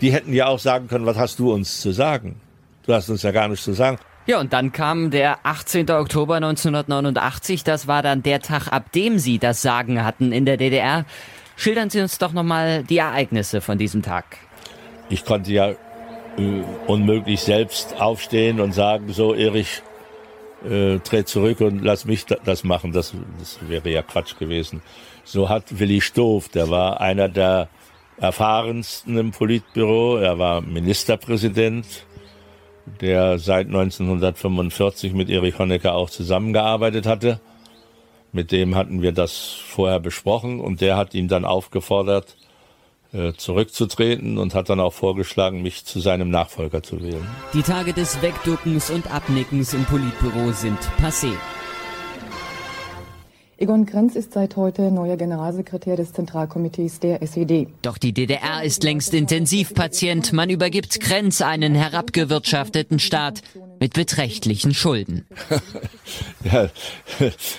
[0.00, 2.40] Die hätten ja auch sagen können, was hast du uns zu sagen?
[2.86, 3.98] Du hast uns ja gar nichts zu sagen.
[4.24, 5.90] Ja, und dann kam der 18.
[5.90, 7.64] Oktober 1989.
[7.64, 11.04] Das war dann der Tag, ab dem Sie das Sagen hatten in der DDR.
[11.56, 14.24] Schildern Sie uns doch nochmal die Ereignisse von diesem Tag.
[15.08, 15.76] Ich konnte ja äh,
[16.86, 19.82] unmöglich selbst aufstehen und sagen, so Erich,
[20.64, 22.92] äh, tritt zurück und lass mich das machen.
[22.92, 24.82] Das, das wäre ja Quatsch gewesen.
[25.24, 27.68] So hat Willi Stoff, der war einer der
[28.18, 30.18] erfahrensten im Politbüro.
[30.18, 31.86] Er war Ministerpräsident
[33.00, 37.40] der seit 1945 mit Erich Honecker auch zusammengearbeitet hatte.
[38.32, 42.36] Mit dem hatten wir das vorher besprochen und der hat ihn dann aufgefordert,
[43.12, 47.26] äh, zurückzutreten und hat dann auch vorgeschlagen, mich zu seinem Nachfolger zu wählen.
[47.52, 51.32] Die Tage des Wegduckens und Abnickens im Politbüro sind passé.
[53.62, 57.68] Egon Krenz ist seit heute neuer Generalsekretär des Zentralkomitees der SED.
[57.82, 60.32] Doch die DDR ist längst Intensivpatient.
[60.32, 63.42] Man übergibt Krenz einen herabgewirtschafteten Staat
[63.78, 65.26] mit beträchtlichen Schulden.
[66.52, 66.70] ja,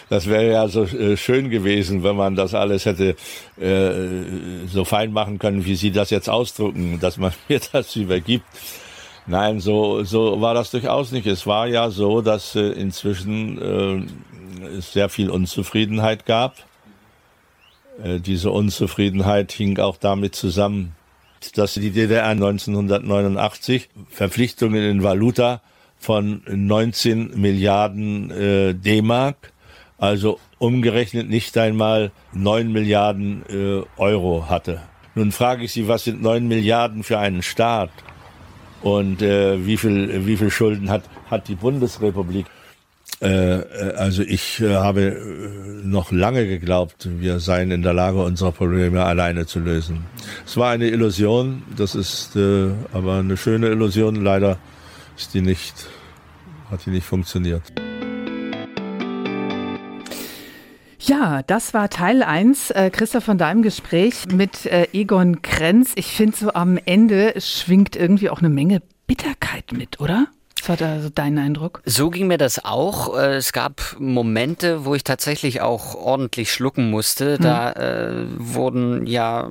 [0.10, 3.16] das wäre ja so äh, schön gewesen, wenn man das alles hätte
[3.58, 8.44] äh, so fein machen können, wie Sie das jetzt ausdrucken, dass man mir das übergibt.
[9.26, 11.28] Nein, so, so war das durchaus nicht.
[11.28, 14.06] Es war ja so, dass äh, inzwischen äh,
[14.66, 16.58] es sehr viel Unzufriedenheit gab.
[18.04, 20.96] Äh, diese Unzufriedenheit hing auch damit zusammen,
[21.56, 25.62] dass die DDR 1989 Verpflichtungen in Valuta
[25.98, 29.54] von 19 Milliarden äh, D-Mark,
[29.98, 34.82] also umgerechnet nicht einmal 9 Milliarden äh, Euro hatte.
[35.16, 37.92] Nun frage ich Sie, was sind 9 Milliarden für einen Staat?
[38.82, 42.48] Und äh, wie viel, wie viel Schulden hat, hat die Bundesrepublik?
[43.24, 48.52] Äh, äh, also ich äh, habe noch lange geglaubt, wir seien in der Lage, unsere
[48.52, 50.06] Probleme alleine zu lösen.
[50.46, 54.16] Es war eine Illusion, das ist aber eine schöne Illusion.
[54.16, 54.58] Leider
[55.18, 55.88] ist die nicht,
[56.70, 57.62] hat die nicht funktioniert.
[61.00, 65.92] Ja, das war Teil 1, äh, Christoph, von deinem Gespräch mit äh, Egon Krenz.
[65.96, 70.28] Ich finde, so am Ende schwingt irgendwie auch eine Menge Bitterkeit mit, oder?
[70.64, 71.82] Was war da so dein Eindruck?
[71.84, 73.18] So ging mir das auch.
[73.18, 77.38] Äh, es gab Momente, wo ich tatsächlich auch ordentlich schlucken musste.
[77.38, 79.50] Da äh, wurden ja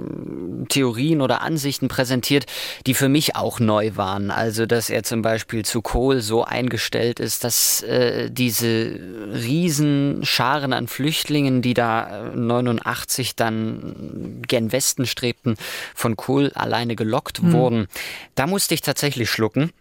[0.70, 2.46] Theorien oder Ansichten präsentiert,
[2.86, 4.30] die für mich auch neu waren.
[4.30, 8.98] Also, dass er zum Beispiel zu Kohl so eingestellt ist, dass äh, diese
[9.34, 15.56] Riesenscharen an Flüchtlingen, die da 89 äh, dann gen Westen strebten,
[15.94, 17.52] von Kohl alleine gelockt mhm.
[17.52, 17.86] wurden.
[18.34, 19.72] Da musste ich tatsächlich schlucken.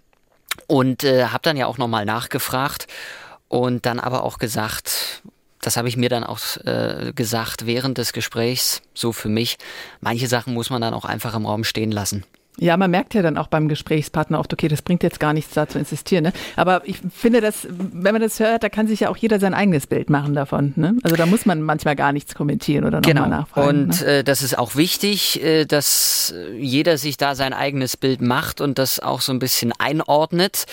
[0.68, 2.88] Und äh, habe dann ja auch nochmal nachgefragt
[3.48, 5.22] und dann aber auch gesagt,
[5.62, 9.58] das habe ich mir dann auch äh, gesagt während des Gesprächs, so für mich,
[10.00, 12.26] manche Sachen muss man dann auch einfach im Raum stehen lassen.
[12.58, 15.54] Ja, man merkt ja dann auch beim Gesprächspartner oft, okay, das bringt jetzt gar nichts
[15.54, 16.26] da zu insistieren.
[16.26, 16.34] Ne?
[16.58, 19.54] Aber ich finde, dass, wenn man das hört, da kann sich ja auch jeder sein
[19.54, 20.74] eigenes Bild machen davon.
[20.76, 20.96] Ne?
[21.04, 23.28] Also da muss man manchmal gar nichts kommentieren oder nochmal genau.
[23.28, 23.68] nachfragen.
[23.68, 24.08] Und ne?
[24.08, 28.78] äh, das ist auch wichtig, äh, dass jeder sich da sein eigenes Bild macht und
[28.78, 30.66] das auch so ein bisschen einordnet.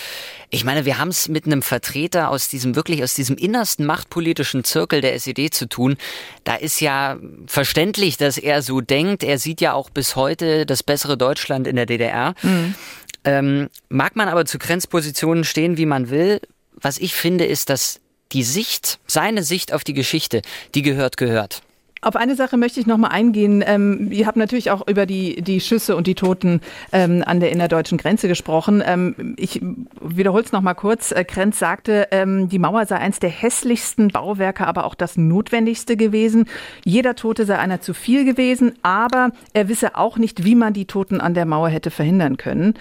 [0.49, 4.63] Ich meine, wir haben es mit einem Vertreter aus diesem wirklich aus diesem innersten machtpolitischen
[4.63, 5.95] Zirkel der SED zu tun.
[6.43, 9.23] Da ist ja verständlich, dass er so denkt.
[9.23, 12.33] Er sieht ja auch bis heute das bessere Deutschland in der DDR.
[12.41, 12.75] Mhm.
[13.23, 16.41] Ähm, mag man aber zu Grenzpositionen stehen, wie man will.
[16.73, 17.99] Was ich finde, ist, dass
[18.31, 20.41] die Sicht, seine Sicht auf die Geschichte,
[20.75, 21.61] die gehört, gehört.
[22.01, 23.61] Auf eine Sache möchte ich noch mal eingehen.
[23.65, 26.61] Ähm, ihr habt natürlich auch über die, die Schüsse und die Toten
[26.93, 28.81] ähm, an der innerdeutschen Grenze gesprochen.
[28.85, 29.61] Ähm, ich
[30.01, 31.11] wiederhole es noch mal kurz.
[31.11, 35.97] Äh, Krenz sagte, ähm, die Mauer sei eins der hässlichsten Bauwerke, aber auch das notwendigste
[35.97, 36.45] gewesen.
[36.85, 40.85] Jeder Tote sei einer zu viel gewesen, aber er wisse auch nicht, wie man die
[40.85, 42.75] Toten an der Mauer hätte verhindern können.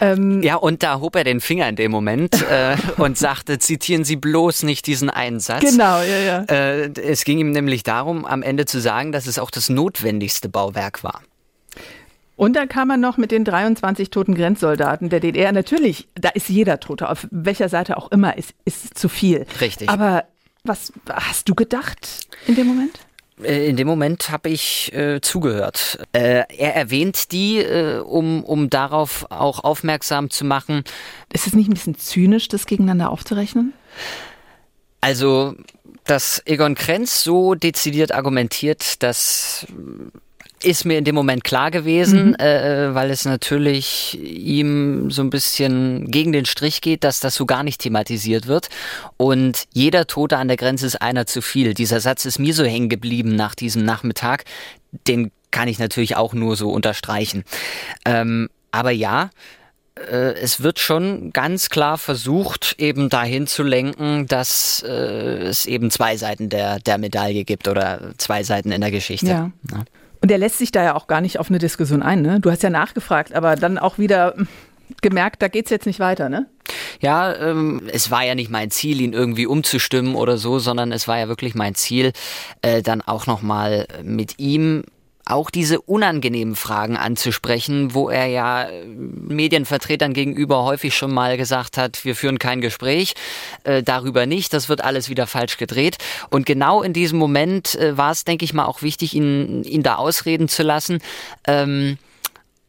[0.00, 4.04] Ähm, ja, und da hob er den Finger in dem Moment äh, und sagte, zitieren
[4.04, 5.62] Sie bloß nicht diesen einen Satz.
[5.62, 6.42] Genau, ja, ja.
[6.44, 10.48] Äh, es ging ihm nämlich darum, am Ende zu sagen, dass es auch das notwendigste
[10.48, 11.22] Bauwerk war.
[12.36, 15.50] Und dann kam er noch mit den 23 toten Grenzsoldaten der DDR.
[15.50, 19.44] Natürlich, da ist jeder Tote, auf welcher Seite auch immer, ist, ist zu viel.
[19.60, 19.88] Richtig.
[19.88, 20.24] Aber
[20.62, 23.00] was hast du gedacht in dem Moment?
[23.42, 25.98] Äh, in dem Moment habe ich äh, zugehört.
[26.12, 30.84] Äh, er erwähnt die, äh, um, um darauf auch aufmerksam zu machen.
[31.32, 33.72] Ist es nicht ein bisschen zynisch, das gegeneinander aufzurechnen?
[35.00, 35.54] Also,
[36.04, 39.66] dass Egon Krenz so dezidiert argumentiert, dass
[40.62, 42.34] ist mir in dem Moment klar gewesen, mhm.
[42.34, 47.46] äh, weil es natürlich ihm so ein bisschen gegen den Strich geht, dass das so
[47.46, 48.68] gar nicht thematisiert wird.
[49.16, 51.74] Und jeder Tote an der Grenze ist einer zu viel.
[51.74, 54.44] Dieser Satz ist mir so hängen geblieben nach diesem Nachmittag.
[55.06, 57.44] Den kann ich natürlich auch nur so unterstreichen.
[58.04, 59.30] Ähm, aber ja,
[59.98, 65.90] äh, es wird schon ganz klar versucht, eben dahin zu lenken, dass äh, es eben
[65.90, 69.26] zwei Seiten der, der Medaille gibt oder zwei Seiten in der Geschichte.
[69.26, 69.50] Ja.
[69.70, 69.84] ja.
[70.20, 72.22] Und er lässt sich da ja auch gar nicht auf eine Diskussion ein.
[72.22, 72.40] Ne?
[72.40, 74.34] Du hast ja nachgefragt, aber dann auch wieder
[75.02, 76.46] gemerkt, da geht's jetzt nicht weiter, ne?
[77.00, 81.06] Ja, ähm, es war ja nicht mein Ziel, ihn irgendwie umzustimmen oder so, sondern es
[81.08, 82.12] war ja wirklich mein Ziel,
[82.62, 84.82] äh, dann auch nochmal mit ihm
[85.28, 91.76] auch diese unangenehmen Fragen anzusprechen, wo er ja äh, Medienvertretern gegenüber häufig schon mal gesagt
[91.76, 93.14] hat, wir führen kein Gespräch,
[93.64, 95.98] äh, darüber nicht, das wird alles wieder falsch gedreht.
[96.30, 99.82] Und genau in diesem Moment äh, war es, denke ich mal, auch wichtig, ihn, ihn
[99.82, 101.00] da ausreden zu lassen.
[101.46, 101.98] Ähm,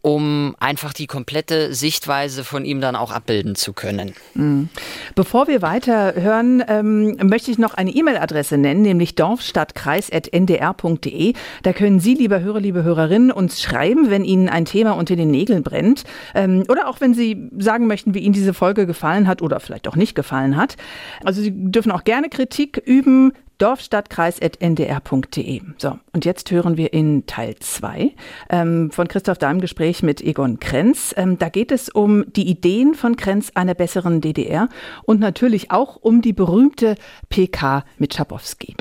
[0.01, 4.13] um einfach die komplette Sichtweise von ihm dann auch abbilden zu können.
[4.33, 4.69] Mhm.
[5.13, 11.33] Bevor wir weiter hören, ähm, möchte ich noch eine E-Mail-Adresse nennen, nämlich dorfstadtkreis.ndr.de.
[11.63, 15.31] Da können Sie, liebe Hörer, liebe Hörerinnen, uns schreiben, wenn Ihnen ein Thema unter den
[15.31, 19.41] Nägeln brennt ähm, oder auch wenn Sie sagen möchten, wie Ihnen diese Folge gefallen hat
[19.41, 20.77] oder vielleicht auch nicht gefallen hat.
[21.25, 25.61] Also Sie dürfen auch gerne Kritik üben, dorfstadtkreis.ndr.de.
[25.77, 28.15] So, und jetzt hören wir in Teil 2
[28.49, 31.13] ähm, von Christoph Dahm Gespräch mit Egon Krenz.
[31.15, 34.69] Ähm, da geht es um die Ideen von Krenz einer besseren DDR
[35.03, 36.95] und natürlich auch um die berühmte
[37.29, 38.75] PK mit Schabowski.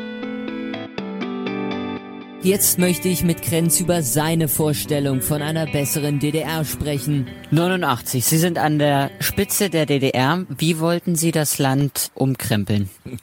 [2.40, 7.26] Jetzt möchte ich mit Krenz über seine Vorstellung von einer besseren DDR sprechen.
[7.50, 8.24] 89.
[8.24, 10.46] Sie sind an der Spitze der DDR.
[10.48, 12.88] Wie wollten Sie das Land umkrempeln?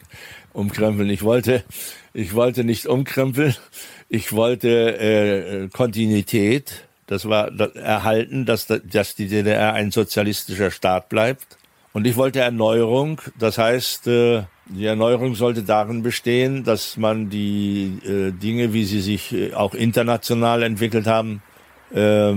[0.56, 1.10] umkrempeln.
[1.10, 1.64] Ich wollte,
[2.14, 3.56] ich wollte nicht umkrempeln.
[4.10, 6.88] Ich wollte äh, Kontinuität.
[7.08, 11.58] Das war das, erhalten, dass, dass die DDR ein sozialistischer Staat bleibt.
[11.94, 13.22] Und ich wollte Erneuerung.
[13.38, 19.02] Das heißt, äh, die Erneuerung sollte darin bestehen, dass man die äh, Dinge, wie sie
[19.02, 21.42] sich äh, auch international entwickelt haben,
[21.94, 22.34] äh,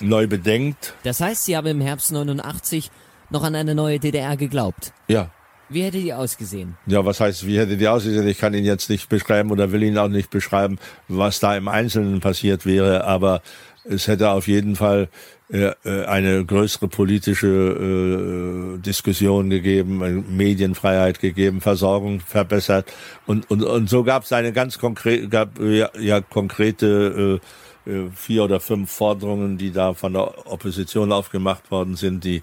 [0.00, 0.94] neu bedenkt.
[1.02, 2.90] Das heißt, Sie haben im Herbst 89
[3.30, 4.92] noch an eine neue DDR geglaubt?
[5.08, 5.30] Ja.
[5.68, 6.76] Wie hätte die ausgesehen?
[6.86, 8.26] Ja, was heißt, wie hätte die ausgesehen?
[8.28, 11.68] Ich kann Ihnen jetzt nicht beschreiben oder will Ihnen auch nicht beschreiben, was da im
[11.68, 13.42] Einzelnen passiert wäre, aber
[13.84, 15.08] es hätte auf jeden Fall
[15.50, 22.92] äh, äh eine größere politische äh, Diskussion gegeben, äh, Medienfreiheit gegeben, Versorgung verbessert
[23.26, 27.40] und und und so gab es eine ganz konkrete, gab ja, ja konkrete
[27.86, 32.42] äh, äh, vier oder fünf Forderungen, die da von der Opposition aufgemacht worden sind, die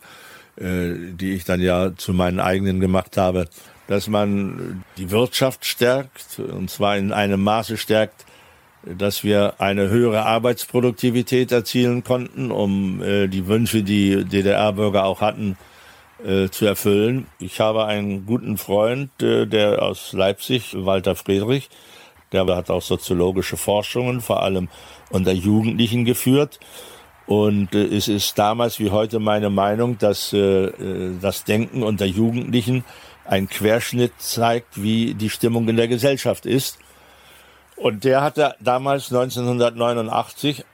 [0.55, 3.47] die ich dann ja zu meinen eigenen gemacht habe,
[3.87, 8.25] dass man die Wirtschaft stärkt, und zwar in einem Maße stärkt,
[8.85, 15.57] dass wir eine höhere Arbeitsproduktivität erzielen konnten, um äh, die Wünsche, die DDR-Bürger auch hatten,
[16.23, 17.27] äh, zu erfüllen.
[17.39, 21.69] Ich habe einen guten Freund, äh, der aus Leipzig, Walter Friedrich,
[22.31, 24.67] der hat auch soziologische Forschungen, vor allem
[25.09, 26.59] unter Jugendlichen geführt.
[27.25, 32.05] Und äh, es ist damals wie heute meine Meinung, dass äh, äh, das Denken unter
[32.05, 32.83] Jugendlichen
[33.25, 36.79] ein Querschnitt zeigt, wie die Stimmung in der Gesellschaft ist.
[37.75, 40.65] Und der hatte damals 1989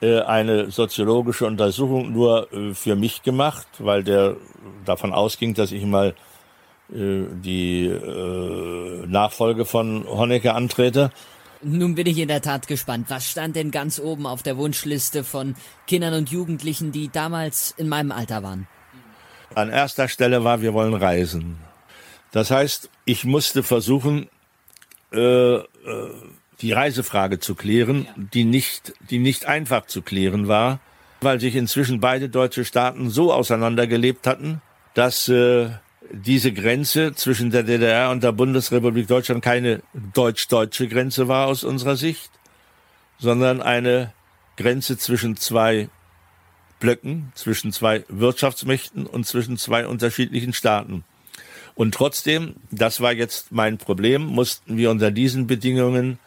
[0.00, 4.36] äh, eine soziologische Untersuchung nur äh, für mich gemacht, weil der
[4.84, 6.14] davon ausging, dass ich mal
[6.92, 11.10] äh, die äh, Nachfolge von Honecker antrete.
[11.62, 13.06] Nun bin ich in der Tat gespannt.
[13.08, 17.88] Was stand denn ganz oben auf der Wunschliste von Kindern und Jugendlichen, die damals in
[17.88, 18.68] meinem Alter waren?
[19.54, 21.58] An erster Stelle war, wir wollen reisen.
[22.30, 24.28] Das heißt, ich musste versuchen,
[25.12, 25.64] äh, äh,
[26.60, 30.80] die Reisefrage zu klären, die nicht, die nicht einfach zu klären war,
[31.20, 34.60] weil sich inzwischen beide deutsche Staaten so auseinandergelebt hatten,
[34.94, 35.70] dass äh,
[36.10, 39.82] diese Grenze zwischen der DDR und der Bundesrepublik Deutschland keine
[40.14, 42.30] deutsch-deutsche Grenze war aus unserer Sicht,
[43.18, 44.12] sondern eine
[44.56, 45.88] Grenze zwischen zwei
[46.80, 51.04] Blöcken, zwischen zwei Wirtschaftsmächten und zwischen zwei unterschiedlichen Staaten.
[51.74, 56.18] Und trotzdem, das war jetzt mein Problem, mussten wir unter diesen Bedingungen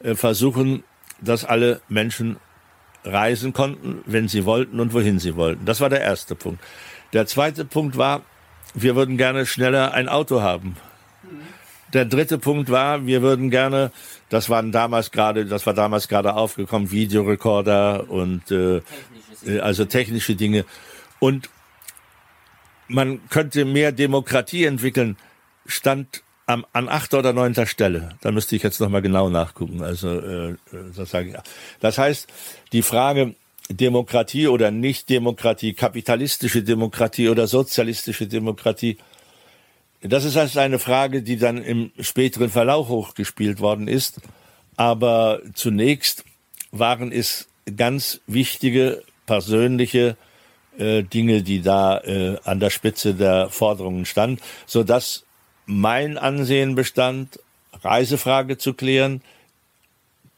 [0.00, 0.84] äh, versuchen,
[1.20, 2.36] dass alle Menschen
[3.04, 5.64] reisen konnten, wenn sie wollten und wohin sie wollten.
[5.64, 6.62] Das war der erste Punkt.
[7.12, 8.22] Der zweite Punkt war,
[8.74, 10.76] wir würden gerne schneller ein Auto haben.
[11.92, 13.92] Der dritte Punkt war, wir würden gerne,
[14.28, 18.80] das waren damals gerade, das war damals gerade aufgekommen, Videorekorder und äh,
[19.46, 20.64] äh, also technische Dinge.
[21.20, 21.48] Und
[22.88, 25.16] man könnte mehr Demokratie entwickeln,
[25.66, 28.16] stand an, an achter oder neunter Stelle.
[28.20, 29.82] Da müsste ich jetzt nochmal genau nachgucken.
[29.82, 30.56] Also äh,
[30.96, 31.36] das sage ich.
[31.80, 32.28] Das heißt,
[32.72, 33.34] die Frage
[33.70, 38.98] Demokratie oder Nicht-Demokratie, kapitalistische Demokratie oder sozialistische Demokratie,
[40.02, 44.20] das ist also eine Frage, die dann im späteren Verlauf hochgespielt worden ist.
[44.76, 46.24] Aber zunächst
[46.72, 50.18] waren es ganz wichtige persönliche
[50.76, 55.24] äh, Dinge, die da äh, an der Spitze der Forderungen stand, so dass
[55.64, 57.40] mein Ansehen bestand,
[57.82, 59.22] Reisefrage zu klären,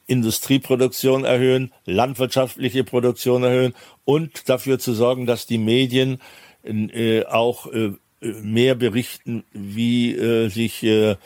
[0.07, 6.21] Industrieproduktion erhöhen, landwirtschaftliche Produktion erhöhen und dafür zu sorgen, dass die Medien
[6.65, 11.17] äh, auch äh, mehr berichten, wie äh, sich äh,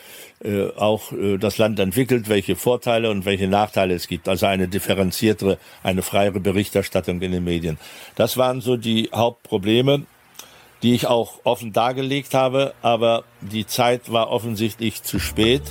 [0.42, 4.28] äh, auch äh, das Land entwickelt, welche Vorteile und welche Nachteile es gibt.
[4.28, 7.78] Also eine differenziertere, eine freiere Berichterstattung in den Medien.
[8.16, 10.04] Das waren so die Hauptprobleme,
[10.82, 15.62] die ich auch offen dargelegt habe, aber die Zeit war offensichtlich zu spät.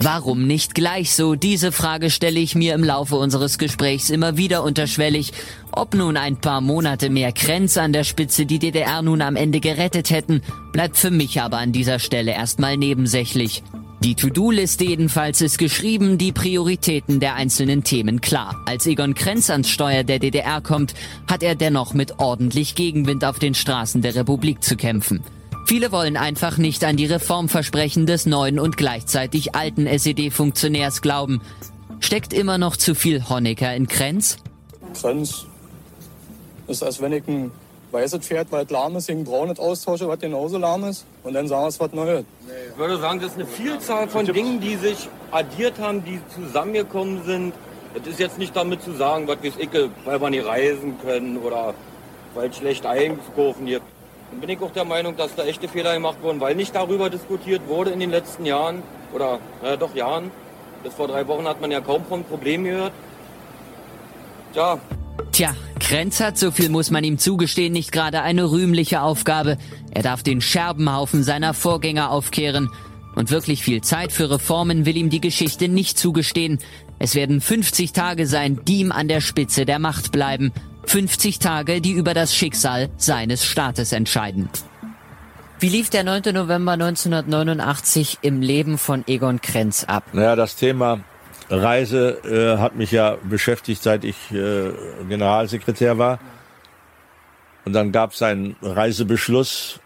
[0.00, 1.34] Warum nicht gleich so?
[1.34, 5.32] Diese Frage stelle ich mir im Laufe unseres Gesprächs immer wieder unterschwellig.
[5.72, 9.60] Ob nun ein paar Monate mehr Krenz an der Spitze die DDR nun am Ende
[9.60, 10.42] gerettet hätten,
[10.72, 13.62] bleibt für mich aber an dieser Stelle erstmal nebensächlich.
[14.04, 18.62] Die To-Do-Liste jedenfalls ist geschrieben, die Prioritäten der einzelnen Themen klar.
[18.66, 20.94] Als Egon Krenz ans Steuer der DDR kommt,
[21.28, 25.24] hat er dennoch mit ordentlich Gegenwind auf den Straßen der Republik zu kämpfen.
[25.66, 31.42] Viele wollen einfach nicht an die Reformversprechen des neuen und gleichzeitig alten SED-Funktionärs glauben.
[31.98, 34.36] Steckt immer noch zu viel Honecker in Krenz?
[34.94, 35.44] Krenz
[36.68, 37.50] ist, als wenn ich ein
[37.90, 41.04] weißes Pferd, weil es lahm ist, gegen braunes austausche, was genauso lahm ist.
[41.24, 42.24] Und dann sagen wir es was Neues.
[42.70, 47.24] Ich würde sagen, das ist eine Vielzahl von Dingen, die sich addiert haben, die zusammengekommen
[47.24, 47.54] sind.
[48.00, 49.70] Es ist jetzt nicht damit zu sagen, was weiß ich,
[50.04, 51.74] weil wir nicht reisen können oder
[52.34, 53.95] weil es schlecht einkaufen gibt.
[54.40, 57.62] Bin ich auch der Meinung, dass da echte Fehler gemacht wurden, weil nicht darüber diskutiert
[57.68, 58.82] wurde in den letzten Jahren
[59.12, 60.30] oder ja, doch Jahren.
[60.82, 62.92] Bis vor drei Wochen hat man ja kaum von Problemen gehört.
[64.52, 64.78] Tja.
[65.32, 69.58] Tja, Krenz hat, so viel muss man ihm zugestehen, nicht gerade eine rühmliche Aufgabe.
[69.90, 72.70] Er darf den Scherbenhaufen seiner Vorgänger aufkehren.
[73.14, 76.58] Und wirklich viel Zeit für Reformen will ihm die Geschichte nicht zugestehen.
[76.98, 80.52] Es werden 50 Tage sein, die ihm an der Spitze der Macht bleiben.
[80.86, 84.48] 50 Tage, die über das Schicksal seines Staates entscheiden.
[85.58, 86.34] Wie lief der 9.
[86.34, 90.04] November 1989 im Leben von Egon Krenz ab?
[90.12, 91.00] Naja, das Thema
[91.48, 94.72] Reise äh, hat mich ja beschäftigt, seit ich äh,
[95.08, 96.18] Generalsekretär war.
[97.64, 99.80] Und dann gab es einen Reisebeschluss,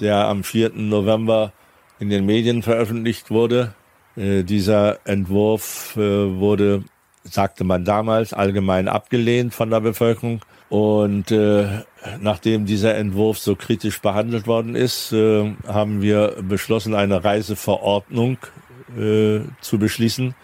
[0.00, 0.70] der am 4.
[0.74, 1.52] November
[1.98, 3.74] in den Medien veröffentlicht wurde.
[4.16, 6.84] Äh, dieser Entwurf äh, wurde
[7.24, 10.40] sagte man damals, allgemein abgelehnt von der Bevölkerung.
[10.68, 11.82] Und äh,
[12.20, 18.38] nachdem dieser Entwurf so kritisch behandelt worden ist, äh, haben wir beschlossen, eine Reiseverordnung
[18.98, 20.34] äh, zu beschließen,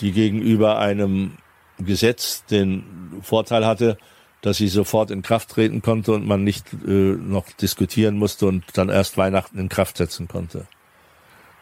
[0.00, 1.38] die gegenüber einem
[1.78, 2.84] Gesetz den
[3.22, 3.96] Vorteil hatte,
[4.40, 8.64] dass sie sofort in Kraft treten konnte und man nicht äh, noch diskutieren musste und
[8.74, 10.66] dann erst Weihnachten in Kraft setzen konnte.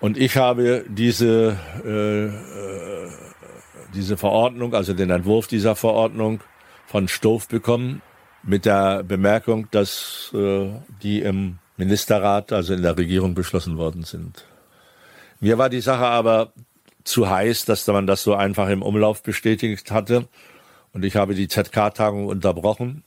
[0.01, 3.32] Und ich habe diese äh, äh
[3.95, 6.41] diese Verordnung, also den Entwurf dieser Verordnung
[6.87, 8.03] von Stoff bekommen,
[8.43, 10.69] mit der Bemerkung, dass äh,
[11.03, 14.45] die im Ministerrat, also in der Regierung beschlossen worden sind.
[15.41, 16.53] Mir war die Sache aber
[17.05, 20.29] zu heiß, dass man das so einfach im Umlauf bestätigt hatte.
[20.93, 23.03] Und ich habe die ZK-Tagung unterbrochen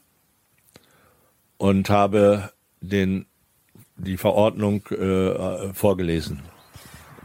[1.58, 3.26] und habe den,
[3.96, 6.42] die Verordnung äh, vorgelesen,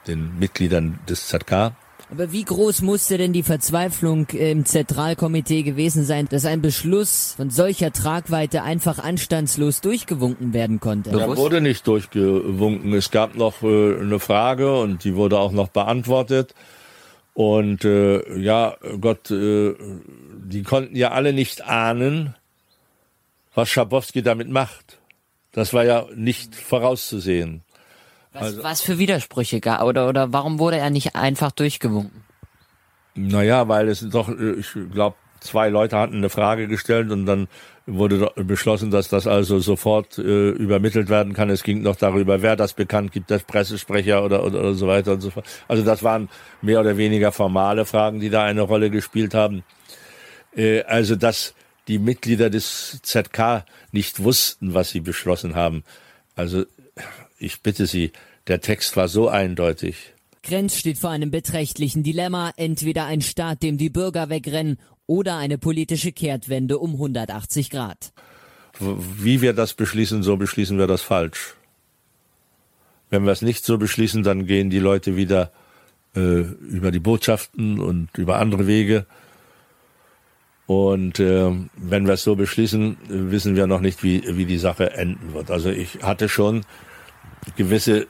[0.06, 1.72] den Mitgliedern des ZK.
[2.11, 7.50] Aber wie groß musste denn die Verzweiflung im Zentralkomitee gewesen sein, dass ein Beschluss von
[7.50, 11.11] solcher Tragweite einfach anstandslos durchgewunken werden konnte?
[11.11, 12.92] Er wurde nicht durchgewunken.
[12.94, 16.54] Es gab noch äh, eine Frage und die wurde auch noch beantwortet.
[17.32, 19.74] Und äh, ja, Gott, äh,
[20.44, 22.34] die konnten ja alle nicht ahnen,
[23.54, 24.98] was Schabowski damit macht.
[25.52, 27.62] Das war ja nicht vorauszusehen.
[28.33, 32.22] Was, also, was für Widersprüche gab oder, oder warum wurde er nicht einfach durchgewunken?
[33.14, 37.49] Naja, weil es doch, äh, ich glaube, zwei Leute hatten eine Frage gestellt und dann
[37.87, 41.51] wurde beschlossen, dass das also sofort äh, übermittelt werden kann.
[41.51, 45.12] Es ging noch darüber, wer das bekannt gibt, das Pressesprecher oder, oder, oder so weiter
[45.12, 45.47] und so fort.
[45.66, 46.28] Also das waren
[46.62, 49.64] mehr oder weniger formale Fragen, die da eine Rolle gespielt haben.
[50.55, 51.55] Äh, also dass
[51.89, 55.83] die Mitglieder des ZK nicht wussten, was sie beschlossen haben.
[56.37, 56.64] Also
[57.41, 58.12] ich bitte Sie,
[58.47, 60.14] der Text war so eindeutig.
[60.43, 65.59] Grenz steht vor einem beträchtlichen Dilemma, entweder ein Staat, dem die Bürger wegrennen, oder eine
[65.59, 68.12] politische Kehrtwende um 180 Grad.
[68.78, 71.57] Wie wir das beschließen, so beschließen wir das falsch.
[73.11, 75.51] Wenn wir es nicht so beschließen, dann gehen die Leute wieder
[76.14, 79.07] äh, über die Botschaften und über andere Wege.
[80.66, 84.93] Und äh, wenn wir es so beschließen, wissen wir noch nicht, wie, wie die Sache
[84.93, 85.51] enden wird.
[85.51, 86.64] Also ich hatte schon
[87.57, 88.07] gewisse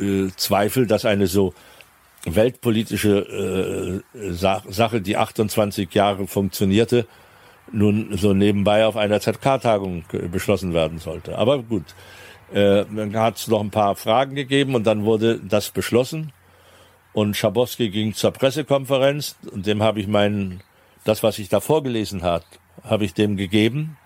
[0.00, 1.54] äh, Zweifel, dass eine so
[2.24, 7.06] weltpolitische äh, Sache, die 28 Jahre funktionierte,
[7.72, 11.38] nun so nebenbei auf einer ZK-Tagung beschlossen werden sollte.
[11.38, 11.84] Aber gut,
[12.52, 16.32] äh, dann hat es noch ein paar Fragen gegeben und dann wurde das beschlossen.
[17.12, 20.62] Und Schabowski ging zur Pressekonferenz und dem habe ich meinen,
[21.04, 22.44] das, was ich da vorgelesen hat,
[22.84, 23.96] habe ich dem gegeben.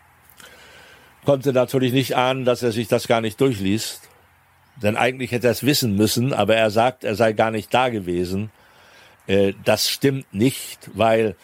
[1.24, 4.08] Konnte natürlich nicht ahnen, dass er sich das gar nicht durchliest.
[4.82, 7.88] Denn eigentlich hätte er es wissen müssen, aber er sagt, er sei gar nicht da
[7.88, 8.50] gewesen.
[9.26, 11.34] Äh, das stimmt nicht, weil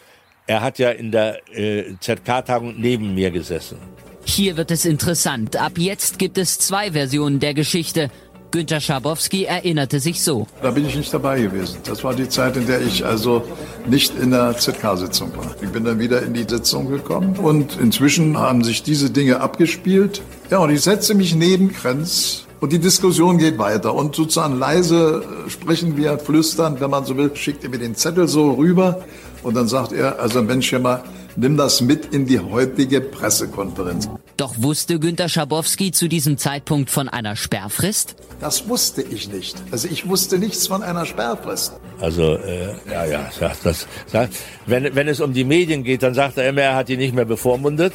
[0.47, 3.79] er hat ja in der äh, ZK-Tagung neben mir gesessen.
[4.25, 5.57] Hier wird es interessant.
[5.57, 8.11] Ab jetzt gibt es zwei Versionen der Geschichte.
[8.53, 10.47] Günter Schabowski erinnerte sich so.
[10.61, 11.79] Da bin ich nicht dabei gewesen.
[11.85, 13.43] Das war die Zeit, in der ich also
[13.87, 15.57] nicht in der ZK-Sitzung war.
[15.63, 20.21] Ich bin dann wieder in die Sitzung gekommen und inzwischen haben sich diese Dinge abgespielt.
[20.51, 23.93] Ja, und ich setze mich neben Krenz und die Diskussion geht weiter.
[23.93, 28.29] Und sozusagen leise sprechen wir, flüstern, wenn man so will, schickt er mir den Zettel
[28.29, 29.05] so rüber.
[29.43, 31.03] Und dann sagt er, also Mensch, hier mal,
[31.35, 34.09] nimm das mit in die heutige Pressekonferenz.
[34.37, 38.15] Doch wusste Günter Schabowski zu diesem Zeitpunkt von einer Sperrfrist?
[38.39, 39.61] Das wusste ich nicht.
[39.73, 41.73] Also ich wusste nichts von einer Sperrfrist.
[42.01, 43.89] Also, äh, ja, ja, sagt das.
[44.07, 44.37] Sagt,
[44.67, 47.13] wenn, wenn es um die Medien geht, dann sagt er immer, er hat die nicht
[47.13, 47.95] mehr bevormundet.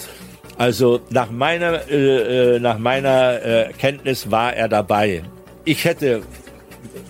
[0.58, 5.24] Also nach meiner, äh, äh nach meiner äh, Kenntnis war er dabei.
[5.66, 6.24] Ich hätte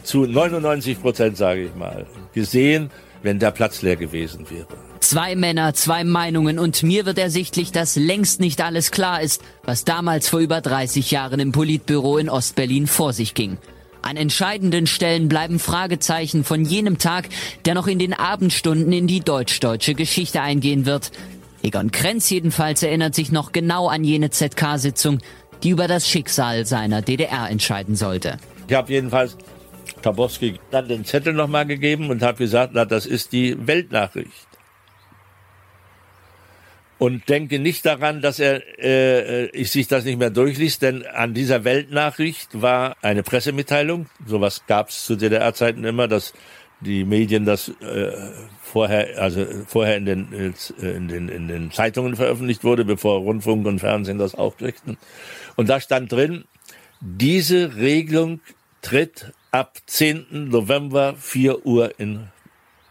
[0.03, 2.91] zu 99 Prozent, sage ich mal, gesehen,
[3.23, 4.67] wenn der Platz leer gewesen wäre.
[4.99, 9.85] Zwei Männer, zwei Meinungen und mir wird ersichtlich, dass längst nicht alles klar ist, was
[9.85, 13.57] damals vor über 30 Jahren im Politbüro in Ostberlin vor sich ging.
[14.01, 17.29] An entscheidenden Stellen bleiben Fragezeichen von jenem Tag,
[17.65, 21.11] der noch in den Abendstunden in die deutsch-deutsche Geschichte eingehen wird.
[21.67, 25.19] Egon Krenz jedenfalls erinnert sich noch genau an jene ZK-Sitzung,
[25.63, 28.37] die über das Schicksal seiner DDR entscheiden sollte.
[28.69, 29.35] Ich habe jedenfalls
[30.01, 34.47] Tabowski dann den Zettel nochmal gegeben und habe gesagt, na, das ist die Weltnachricht.
[36.99, 41.33] Und denke nicht daran, dass er äh, ich sich das nicht mehr durchliest, denn an
[41.33, 44.07] dieser Weltnachricht war eine Pressemitteilung.
[44.25, 46.33] Sowas gab es zu DDR-Zeiten immer, dass
[46.81, 48.11] die Medien das äh,
[48.61, 53.65] vorher, also vorher in den, äh, in den in den Zeitungen veröffentlicht wurde, bevor Rundfunk
[53.65, 54.97] und Fernsehen das auch kriegten.
[55.55, 56.45] Und da stand drin:
[57.01, 58.41] Diese Regelung
[58.81, 60.49] tritt ab 10.
[60.49, 62.27] November 4 Uhr in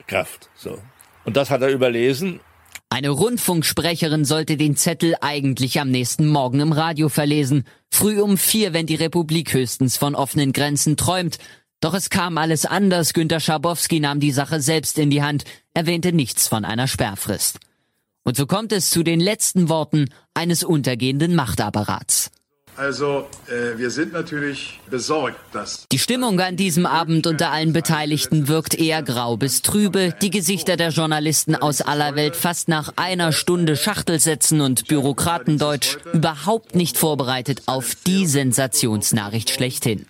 [0.07, 0.51] Kraft.
[0.57, 0.79] So.
[1.25, 2.41] Und das hat er überlesen.
[2.89, 7.65] Eine Rundfunksprecherin sollte den Zettel eigentlich am nächsten Morgen im Radio verlesen.
[7.91, 11.39] Früh um vier, wenn die Republik höchstens von offenen Grenzen träumt.
[11.81, 13.13] Doch es kam alles anders.
[13.13, 17.59] Günter Schabowski nahm die Sache selbst in die Hand, erwähnte nichts von einer Sperrfrist.
[18.25, 22.31] Und so kommt es zu den letzten Worten eines untergehenden Machtapparats.
[22.77, 25.87] Also äh, wir sind natürlich besorgt, dass...
[25.91, 30.15] Die Stimmung an diesem Abend unter allen Beteiligten wirkt eher grau bis trübe.
[30.21, 36.75] Die Gesichter der Journalisten aus aller Welt fast nach einer Stunde Schachtelsätzen und Bürokratendeutsch überhaupt
[36.75, 40.07] nicht vorbereitet auf die Sensationsnachricht schlechthin.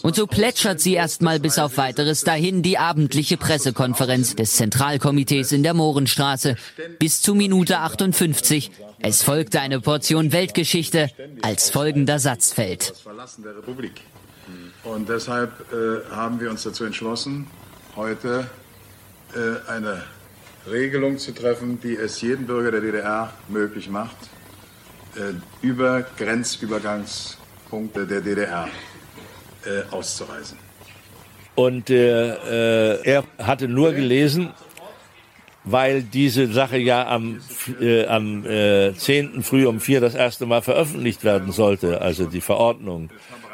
[0.00, 5.62] Und so plätschert sie erstmal bis auf weiteres dahin die abendliche Pressekonferenz des Zentralkomitees in
[5.62, 6.56] der Mohrenstraße
[6.98, 8.70] bis zu Minute 58.
[9.00, 11.10] Es folgte eine Portion Weltgeschichte,
[11.42, 12.94] als folgender Satz fällt.
[14.84, 17.46] Und deshalb äh, haben wir uns dazu entschlossen,
[17.96, 18.46] heute
[19.34, 20.02] äh, eine
[20.70, 24.16] Regelung zu treffen, die es jedem Bürger der DDR möglich macht,
[25.16, 25.34] äh,
[25.64, 28.68] über Grenzübergangspunkte der DDR
[29.66, 30.58] äh, auszureisen.
[31.54, 34.50] Und äh, äh, er hatte nur gelesen,
[35.64, 37.40] weil diese Sache ja am,
[37.80, 39.42] äh, am äh, 10.
[39.42, 43.10] früh um vier das erste Mal veröffentlicht werden sollte, also die Verordnung.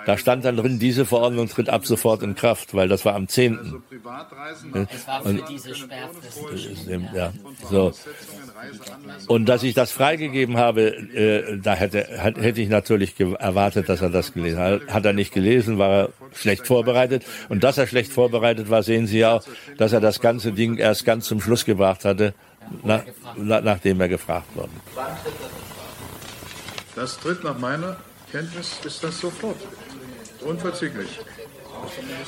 [0.09, 3.29] Da stand dann drin, diese Verordnung tritt ab sofort in Kraft, weil das war am
[3.29, 3.83] 10.
[4.91, 6.89] Es war für diese Sperrfrist.
[7.15, 7.35] Ja,
[7.69, 7.93] so.
[9.27, 14.09] Und dass ich das freigegeben habe, äh, da hätte, hätte ich natürlich erwartet, dass er
[14.09, 14.89] das gelesen hat.
[14.89, 17.27] Hat er nicht gelesen, war er schlecht vorbereitet.
[17.51, 19.45] Und dass er schlecht vorbereitet war, sehen Sie ja auch,
[19.77, 22.33] dass er das ganze Ding erst ganz zum Schluss gebracht hatte,
[22.83, 23.03] nach,
[23.37, 24.81] na, nachdem er gefragt worden.
[26.97, 27.99] Das tritt nach meiner
[28.33, 29.57] Kenntnis, ist das sofort.
[30.41, 31.09] Unverzüglich.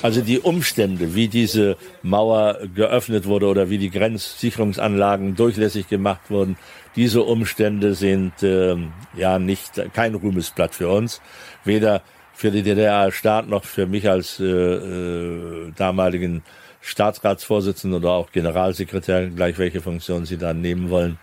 [0.02, 6.56] Also die Umstände, wie diese Mauer geöffnet wurde oder wie die Grenzsicherungsanlagen durchlässig gemacht wurden,
[6.96, 8.76] diese Umstände sind äh,
[9.16, 11.20] ja nicht kein Ruhmesblatt für uns,
[11.64, 12.02] weder
[12.32, 16.42] für die DDR-Staat noch für mich als äh, äh, damaligen
[16.80, 21.18] Staatsratsvorsitzenden oder auch Generalsekretär, gleich welche Funktion Sie dann nehmen wollen.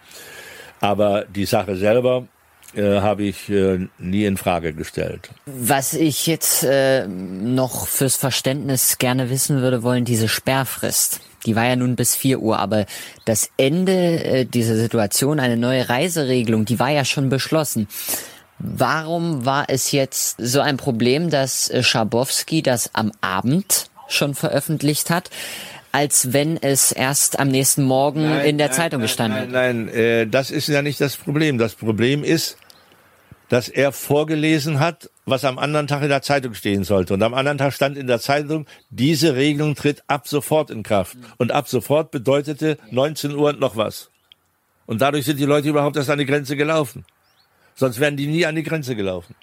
[0.79, 2.27] Aber die Sache selber
[2.77, 5.29] äh, habe ich äh, nie in Frage gestellt.
[5.45, 11.21] Was ich jetzt äh, noch fürs Verständnis gerne wissen würde wollen, diese Sperrfrist.
[11.45, 12.85] Die war ja nun bis 4 Uhr, aber
[13.25, 17.87] das Ende äh, dieser Situation, eine neue Reiseregelung, die war ja schon beschlossen.
[18.59, 25.09] Warum war es jetzt so ein Problem, dass äh, Schabowski das am Abend schon veröffentlicht
[25.09, 25.29] hat?
[25.93, 29.49] als wenn es erst am nächsten Morgen nein, in der nein, Zeitung gestanden hat.
[29.49, 31.57] Nein, nein, äh, das ist ja nicht das Problem.
[31.57, 32.57] Das Problem ist,
[33.49, 37.13] dass er vorgelesen hat, was am anderen Tag in der Zeitung stehen sollte.
[37.13, 41.17] Und am anderen Tag stand in der Zeitung, diese Regelung tritt ab sofort in Kraft.
[41.37, 44.09] Und ab sofort bedeutete 19 Uhr und noch was.
[44.85, 47.05] Und dadurch sind die Leute überhaupt erst an die Grenze gelaufen.
[47.75, 49.35] Sonst wären die nie an die Grenze gelaufen.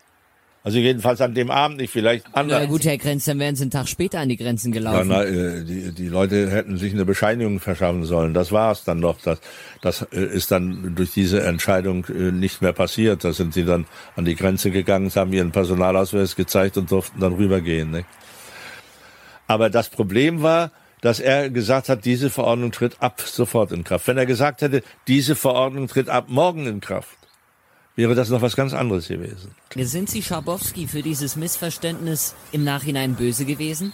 [0.64, 2.62] Also jedenfalls an dem Abend nicht, vielleicht anders.
[2.62, 5.10] Na gut, Herr Grenz, dann wären Sie einen Tag später an die Grenzen gelaufen.
[5.10, 8.32] Ja, na, äh, die, die Leute hätten sich eine Bescheinigung verschaffen sollen.
[8.32, 9.20] Das war es dann noch.
[9.20, 9.40] Das,
[9.82, 13.24] das äh, ist dann durch diese Entscheidung äh, nicht mehr passiert.
[13.24, 13.84] Da sind sie dann
[14.16, 17.90] an die Grenze gegangen, haben ihren Personalausweis gezeigt und durften dann rübergehen.
[17.90, 18.06] Nicht?
[19.46, 20.70] Aber das Problem war,
[21.02, 24.08] dass er gesagt hat, diese Verordnung tritt ab sofort in Kraft.
[24.08, 27.18] Wenn er gesagt hätte, diese Verordnung tritt ab morgen in Kraft,
[27.96, 29.54] wäre das noch was ganz anderes gewesen.
[29.76, 33.92] Sind Sie Schabowski für dieses Missverständnis im Nachhinein böse gewesen?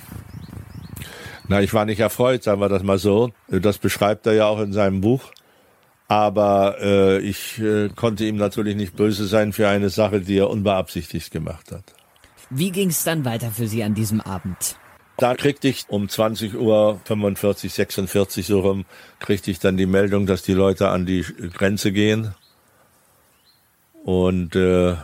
[1.49, 3.33] Na, ich war nicht erfreut, sagen wir das mal so.
[3.49, 5.33] Das beschreibt er ja auch in seinem Buch.
[6.07, 10.51] Aber äh, ich äh, konnte ihm natürlich nicht böse sein für eine Sache, die er
[10.51, 11.85] unbeabsichtigt gemacht hat.
[12.51, 14.77] Wie ging es dann weiter für Sie an diesem Abend?
[15.19, 18.87] Da kriegte ich um 20 Uhr 45, 46 so rum,
[19.21, 22.35] kriegte ich dann die Meldung, dass die Leute an die Grenze gehen.
[24.05, 24.97] Und äh,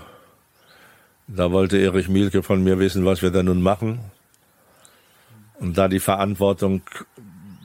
[1.28, 4.00] da wollte Erich Mielke von mir wissen, was wir da nun machen.
[5.58, 6.82] Und da die Verantwortung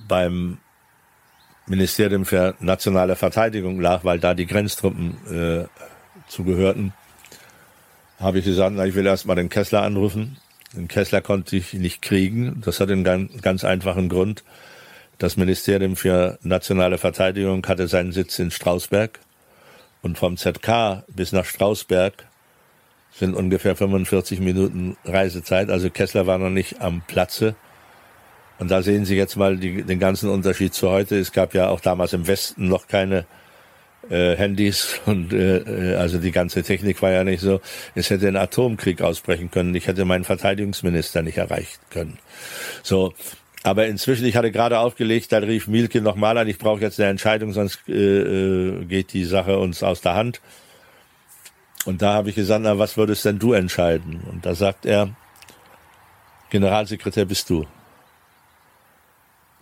[0.07, 0.57] beim
[1.67, 5.65] Ministerium für nationale Verteidigung lag, weil da die Grenztruppen äh,
[6.27, 6.93] zugehörten,
[8.19, 10.37] habe ich gesagt, na, ich will erst mal den Kessler anrufen.
[10.73, 12.61] Den Kessler konnte ich nicht kriegen.
[12.63, 14.43] Das hat einen ganz, ganz einfachen Grund.
[15.17, 19.19] Das Ministerium für nationale Verteidigung hatte seinen Sitz in Strausberg.
[20.01, 22.27] Und vom ZK bis nach Strausberg
[23.13, 25.69] sind ungefähr 45 Minuten Reisezeit.
[25.69, 27.55] Also Kessler war noch nicht am Platze.
[28.57, 31.17] Und da sehen Sie jetzt mal die, den ganzen Unterschied zu heute.
[31.17, 33.25] Es gab ja auch damals im Westen noch keine
[34.09, 37.59] äh, Handys und äh, also die ganze Technik war ja nicht so.
[37.95, 39.75] Es hätte ein Atomkrieg ausbrechen können.
[39.75, 42.17] Ich hätte meinen Verteidigungsminister nicht erreichen können.
[42.83, 43.13] So,
[43.63, 47.09] aber inzwischen, ich hatte gerade aufgelegt, da rief Mielke nochmal an, ich brauche jetzt eine
[47.09, 50.41] Entscheidung, sonst äh, äh, geht die Sache uns aus der Hand.
[51.85, 54.21] Und da habe ich gesagt, na, was würdest denn du entscheiden?
[54.31, 55.15] Und da sagt er,
[56.49, 57.65] Generalsekretär bist du.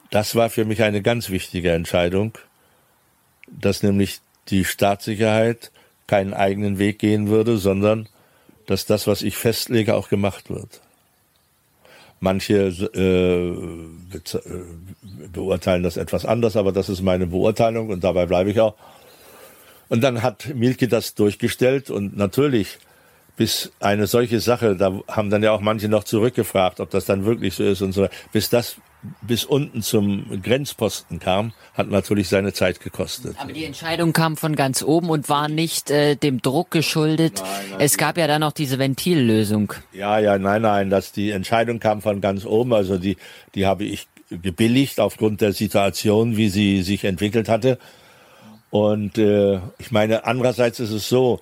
[0.10, 2.38] Das war für mich eine ganz wichtige Entscheidung,
[3.48, 5.72] dass nämlich die Staatssicherheit
[6.08, 8.10] keinen eigenen Weg gehen würde, sondern
[8.66, 10.82] dass das, was ich festlege, auch gemacht wird.
[12.22, 14.42] Manche äh, äh,
[15.32, 18.76] beurteilen das etwas anders, aber das ist meine Beurteilung und dabei bleibe ich auch.
[19.88, 22.78] Und dann hat Milke das durchgestellt und natürlich
[23.38, 27.24] bis eine solche Sache, da haben dann ja auch manche noch zurückgefragt, ob das dann
[27.24, 28.76] wirklich so ist und so, bis das
[29.22, 33.36] bis unten zum Grenzposten kam, hat natürlich seine Zeit gekostet.
[33.40, 37.42] Aber die Entscheidung kam von ganz oben und war nicht äh, dem Druck geschuldet.
[37.42, 39.74] Nein, nein, es gab ja dann noch diese Ventillösung.
[39.94, 43.16] Ja, ja, nein, nein, dass die Entscheidung kam von ganz oben, also die,
[43.56, 47.80] die habe ich gebilligt aufgrund der Situation, wie sie sich entwickelt hatte.
[48.70, 51.40] Und äh, ich meine, andererseits ist es so,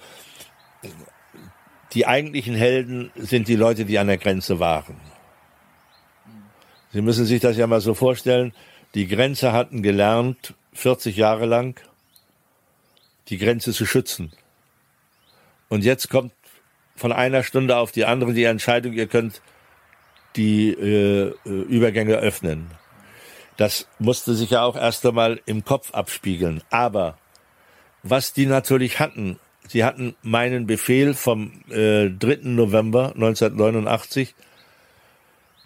[1.94, 4.96] die eigentlichen Helden sind die Leute, die an der Grenze waren.
[6.98, 8.54] Sie müssen sich das ja mal so vorstellen.
[8.96, 11.80] Die Grenze hatten gelernt, 40 Jahre lang,
[13.28, 14.32] die Grenze zu schützen.
[15.70, 16.34] Und jetzt kommt
[16.96, 19.44] von einer Stunde auf die andere die Entscheidung, ihr könnt
[20.38, 22.66] die äh, äh Übergänge öffnen.
[23.58, 26.64] Das musste sich ja auch erst einmal im Kopf abspiegeln.
[26.72, 27.20] Aber
[28.02, 29.38] was die natürlich hatten,
[29.68, 32.40] sie hatten meinen Befehl vom äh, 3.
[32.42, 34.34] November 1989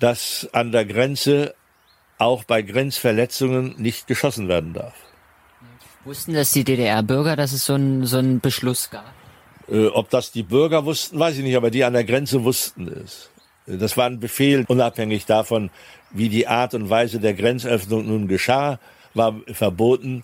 [0.01, 1.53] dass an der Grenze
[2.17, 4.95] auch bei Grenzverletzungen nicht geschossen werden darf.
[6.03, 9.13] Wussten das die DDR-Bürger, dass es so einen so einen Beschluss gab?
[9.69, 12.87] Äh, ob das die Bürger wussten, weiß ich nicht, aber die an der Grenze wussten
[12.87, 13.29] es.
[13.67, 15.69] Das war ein Befehl, unabhängig davon,
[16.09, 18.79] wie die Art und Weise der Grenzöffnung nun geschah,
[19.13, 20.23] war verboten,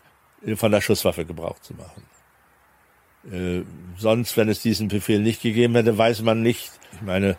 [0.56, 2.04] von der Schusswaffe Gebrauch zu machen.
[3.32, 3.64] Äh,
[3.98, 6.72] sonst, wenn es diesen Befehl nicht gegeben hätte, weiß man nicht.
[6.94, 7.38] Ich meine,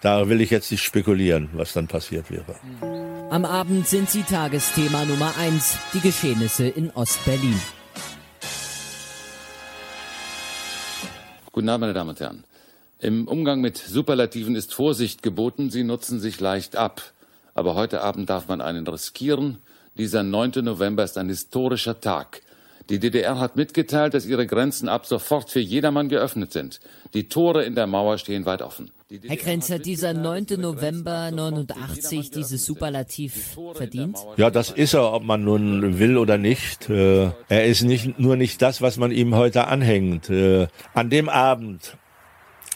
[0.00, 2.54] Da will ich jetzt nicht spekulieren, was dann passiert wäre.
[3.30, 7.60] Am Abend sind sie Tagesthema Nummer eins, die Geschehnisse in Ostberlin.
[11.50, 12.44] Guten Abend, meine Damen und Herren.
[13.00, 17.02] Im Umgang mit Superlativen ist Vorsicht geboten, sie nutzen sich leicht ab.
[17.54, 19.58] Aber heute Abend darf man einen riskieren.
[19.96, 20.52] Dieser 9.
[20.62, 22.42] November ist ein historischer Tag.
[22.90, 26.80] Die DDR hat mitgeteilt, dass ihre Grenzen ab sofort für jedermann geöffnet sind.
[27.12, 28.90] Die Tore in der Mauer stehen weit offen.
[29.26, 30.46] Herr Krenzer, dieser 9.
[30.58, 34.18] November 89, dieses Superlativ verdient?
[34.36, 36.88] Ja, das ist er, ob man nun will oder nicht.
[36.90, 40.28] Äh, er ist nicht, nur nicht das, was man ihm heute anhängt.
[40.30, 41.96] Äh, an dem Abend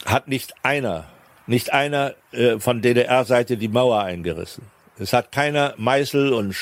[0.05, 1.05] hat nicht einer,
[1.47, 4.72] nicht einer äh, von DDR-Seite die Mauer eingerissen.
[4.99, 6.55] Es hat keiner Meißel und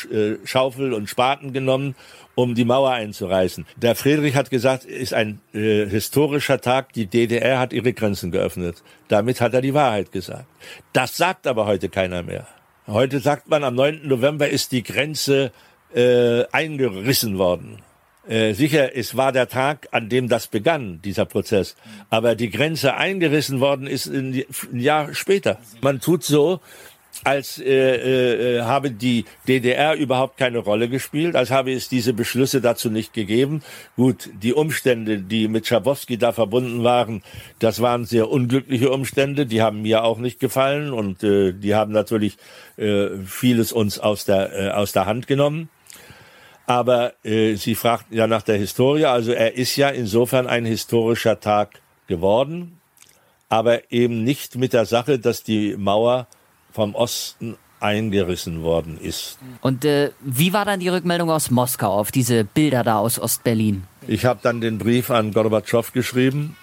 [0.46, 1.96] Schaufel und Spaten genommen
[2.36, 3.66] um die Mauer einzureißen.
[3.76, 8.84] Der Friedrich hat gesagt, ist ein äh, historischer Tag, die DDR hat ihre Grenzen geöffnet.
[9.08, 10.46] Damit hat er die Wahrheit gesagt.
[10.94, 12.48] Das sagt aber heute keiner mehr.
[12.88, 14.08] Heute sagt man, am 9.
[14.08, 15.52] November ist die Grenze
[15.94, 17.80] äh, eingerissen worden.
[18.28, 21.76] Äh, sicher, es war der Tag, an dem das begann, dieser Prozess.
[22.10, 25.58] Aber die Grenze eingerissen worden ist ein Jahr später.
[25.82, 26.60] Man tut so,
[27.24, 32.14] als äh, äh, äh, habe die DDR überhaupt keine Rolle gespielt, als habe es diese
[32.14, 33.62] Beschlüsse dazu nicht gegeben.
[33.96, 37.22] Gut, die Umstände, die mit Schabowski da verbunden waren,
[37.60, 41.92] das waren sehr unglückliche Umstände, die haben mir auch nicht gefallen und äh, die haben
[41.92, 42.38] natürlich
[42.78, 45.70] äh, vieles uns aus der, äh, aus der Hand genommen.
[46.66, 51.40] Aber äh, Sie fragten ja nach der Historie, also er ist ja insofern ein historischer
[51.40, 52.80] Tag geworden,
[53.50, 56.28] aber eben nicht mit der Sache, dass die Mauer
[56.72, 59.40] vom Osten eingerissen worden ist.
[59.62, 63.84] Und äh, wie war dann die Rückmeldung aus Moskau auf diese Bilder da aus Ostberlin?
[64.08, 66.56] Ich habe dann den Brief an Gorbatschow geschrieben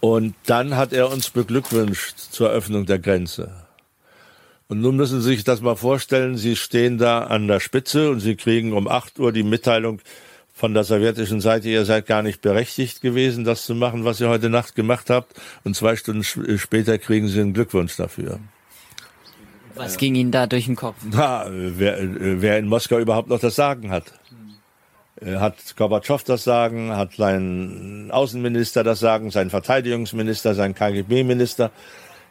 [0.00, 3.62] und dann hat er uns beglückwünscht zur Öffnung der Grenze.
[4.68, 8.18] Und nun müssen Sie sich das mal vorstellen, Sie stehen da an der Spitze und
[8.18, 10.00] Sie kriegen um 8 Uhr die Mitteilung
[10.52, 14.30] von der sowjetischen Seite, ihr seid gar nicht berechtigt gewesen, das zu machen, was ihr
[14.30, 15.34] heute Nacht gemacht habt.
[15.64, 18.40] Und zwei Stunden später kriegen Sie einen Glückwunsch dafür.
[19.76, 20.96] Was ging Ihnen da durch den Kopf?
[21.10, 24.04] Na, wer, wer in Moskau überhaupt noch das Sagen hat.
[25.20, 25.40] Hm.
[25.40, 31.70] Hat Gorbatschow das Sagen, hat sein Außenminister das Sagen, sein Verteidigungsminister, sein KGB-Minister.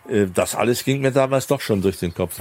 [0.10, 2.40] Äh, das alles ging mir damals doch schon durch den Kopf.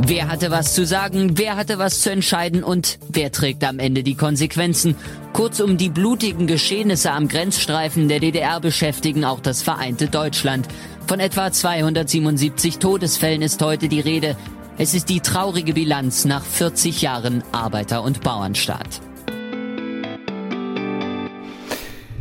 [0.00, 4.02] Wer hatte was zu sagen, wer hatte was zu entscheiden und wer trägt am Ende
[4.02, 4.94] die Konsequenzen?
[5.32, 10.68] Kurzum, die blutigen Geschehnisse am Grenzstreifen der DDR beschäftigen auch das vereinte Deutschland.
[11.06, 14.36] Von etwa 277 Todesfällen ist heute die Rede.
[14.76, 19.00] Es ist die traurige Bilanz nach 40 Jahren Arbeiter- und Bauernstaat.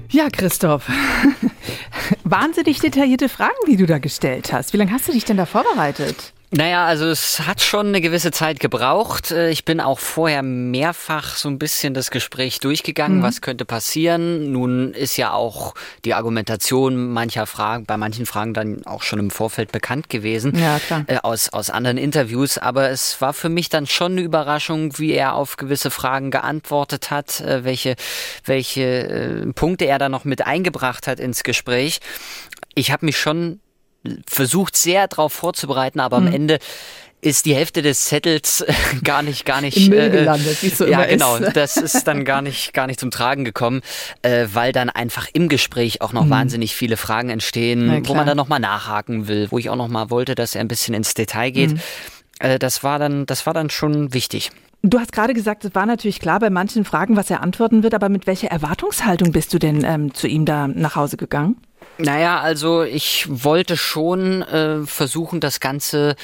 [0.10, 0.88] Ja, Christoph.
[2.24, 4.74] Wahnsinnig detaillierte Fragen, die du da gestellt hast.
[4.74, 6.34] Wie lange hast du dich denn da vorbereitet?
[6.50, 9.32] Naja, also es hat schon eine gewisse Zeit gebraucht.
[9.32, 13.24] Äh, ich bin auch vorher mehrfach so ein bisschen das Gespräch durchgegangen, mhm.
[13.24, 14.54] was könnte passieren.
[14.54, 15.74] Nun ist ja auch
[16.06, 20.58] die Argumentation mancher Fragen, bei manchen Fragen dann auch schon im Vorfeld bekannt gewesen.
[20.58, 21.04] Ja, klar.
[21.08, 22.58] Äh, aus, aus anderen Interviews.
[22.58, 27.12] Aber es war für mich dann schon eine Überraschung, wie er auf gewisse Fragen geantwortet
[27.12, 27.96] hat, äh, welche,
[28.46, 32.00] welche Punkte er da noch mit eingebracht hat ins Gespräch.
[32.74, 33.60] Ich habe mich schon
[34.28, 36.28] versucht sehr darauf vorzubereiten, aber mhm.
[36.28, 36.60] am Ende
[37.20, 38.64] ist die Hälfte des Zettels
[39.04, 39.78] gar nicht, gar nicht.
[39.78, 41.36] Im Müll äh, gelandet, wie so Ja, immer genau.
[41.38, 41.48] Ist.
[41.56, 43.82] Das ist dann gar nicht, gar nicht zum Tragen gekommen,
[44.22, 46.30] äh, weil dann einfach im Gespräch auch noch mhm.
[46.30, 50.36] wahnsinnig viele Fragen entstehen, wo man dann nochmal nachhaken will, wo ich auch nochmal wollte,
[50.36, 51.72] dass er ein bisschen ins Detail geht.
[51.72, 51.80] Mhm.
[52.40, 54.52] Äh, das war dann, das war dann schon wichtig.
[54.84, 57.94] Du hast gerade gesagt, es war natürlich klar bei manchen Fragen, was er antworten wird,
[57.94, 61.58] aber mit welcher Erwartungshaltung bist du denn ähm, zu ihm da nach Hause gegangen?
[61.98, 66.16] Naja, also ich wollte schon äh, versuchen, das Ganze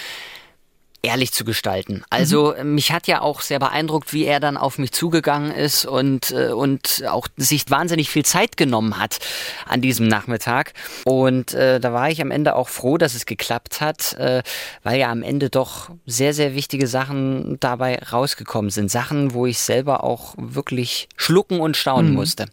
[1.04, 2.04] ehrlich zu gestalten.
[2.10, 2.76] Also mhm.
[2.76, 6.48] mich hat ja auch sehr beeindruckt, wie er dann auf mich zugegangen ist und, äh,
[6.48, 9.20] und auch sich wahnsinnig viel Zeit genommen hat
[9.68, 10.74] an diesem Nachmittag.
[11.04, 14.44] Und äh, da war ich am Ende auch froh, dass es geklappt hat, äh,
[14.84, 18.90] weil ja am Ende doch sehr, sehr wichtige Sachen dabei rausgekommen sind.
[18.90, 22.16] Sachen, wo ich selber auch wirklich schlucken und staunen mhm.
[22.16, 22.46] musste.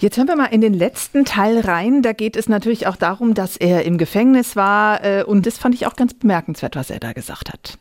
[0.00, 2.00] Jetzt hören wir mal in den letzten Teil rein.
[2.00, 5.04] Da geht es natürlich auch darum, dass er im Gefängnis war.
[5.04, 7.78] Äh, und das fand ich auch ganz bemerkenswert, was er da gesagt hat.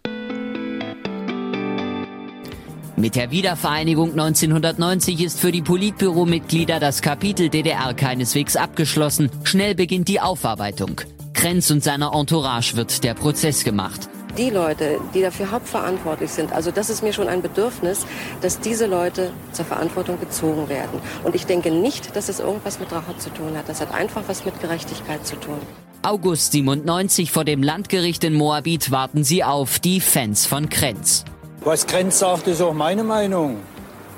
[2.97, 9.29] Mit der Wiedervereinigung 1990 ist für die Politbüromitglieder das Kapitel DDR keineswegs abgeschlossen.
[9.45, 10.99] Schnell beginnt die Aufarbeitung.
[11.33, 14.09] Krenz und seiner Entourage wird der Prozess gemacht
[14.39, 18.05] die Leute, die dafür hauptverantwortlich sind, also das ist mir schon ein Bedürfnis,
[18.41, 21.01] dass diese Leute zur Verantwortung gezogen werden.
[21.25, 23.67] Und ich denke nicht, dass es irgendwas mit Rache zu tun hat.
[23.67, 25.59] Das hat einfach was mit Gerechtigkeit zu tun.
[26.03, 31.25] August 97 vor dem Landgericht in Moabit warten sie auf, die Fans von Krenz.
[31.65, 33.57] Was Krenz sagt, ist auch meine Meinung.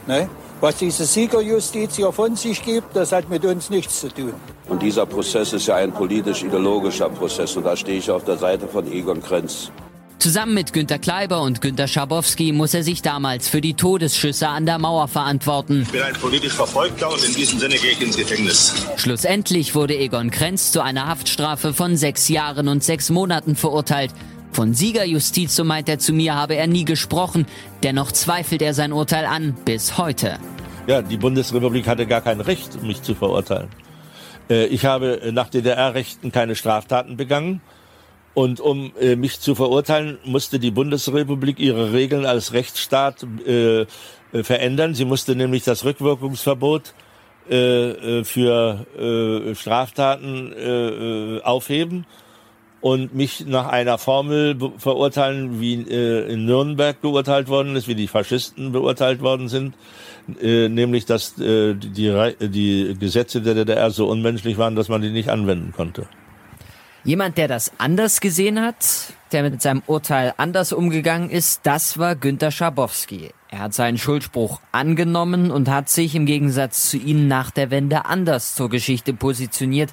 [0.06, 0.30] Ne?
[0.60, 4.34] Was diese Siegerjustiz hier von sich gibt, das hat mit uns nichts zu tun.
[4.70, 7.56] Und dieser Prozess ist ja ein politisch-ideologischer Prozess.
[7.58, 9.72] Und da stehe ich auf der Seite von Egon Krenz.
[10.22, 14.68] Zusammen mit Günter Kleiber und Günter Schabowski muss er sich damals für die Todesschüsse an
[14.68, 15.82] der Mauer verantworten.
[15.82, 18.86] Ich bin ein politisch Verfolgter und in diesem Sinne gehe ich ins Gefängnis.
[18.98, 24.12] Schlussendlich wurde Egon Krenz zu einer Haftstrafe von sechs Jahren und sechs Monaten verurteilt.
[24.52, 27.48] Von Siegerjustiz, so meint er zu mir, habe er nie gesprochen.
[27.82, 30.38] Dennoch zweifelt er sein Urteil an, bis heute.
[30.86, 33.70] Ja, die Bundesrepublik hatte gar kein Recht, mich zu verurteilen.
[34.52, 37.60] Äh, ich habe nach DDR-Rechten keine Straftaten begangen.
[38.34, 43.86] Und um äh, mich zu verurteilen, musste die Bundesrepublik ihre Regeln als Rechtsstaat äh,
[44.32, 44.94] verändern.
[44.94, 46.94] Sie musste nämlich das Rückwirkungsverbot
[47.48, 48.86] für
[49.56, 52.06] Straftaten aufheben
[52.82, 58.08] und mich nach einer Formel verurteilen, wie äh, in Nürnberg beurteilt worden ist, wie die
[58.08, 59.76] Faschisten beurteilt worden sind,
[60.42, 65.12] äh, nämlich dass äh, die, die Gesetze der DDR so unmenschlich waren, dass man die
[65.12, 66.08] nicht anwenden konnte.
[67.04, 68.76] Jemand, der das anders gesehen hat,
[69.32, 73.32] der mit seinem Urteil anders umgegangen ist, das war Günter Schabowski.
[73.50, 78.06] Er hat seinen Schuldspruch angenommen und hat sich im Gegensatz zu Ihnen nach der Wende
[78.06, 79.92] anders zur Geschichte positioniert.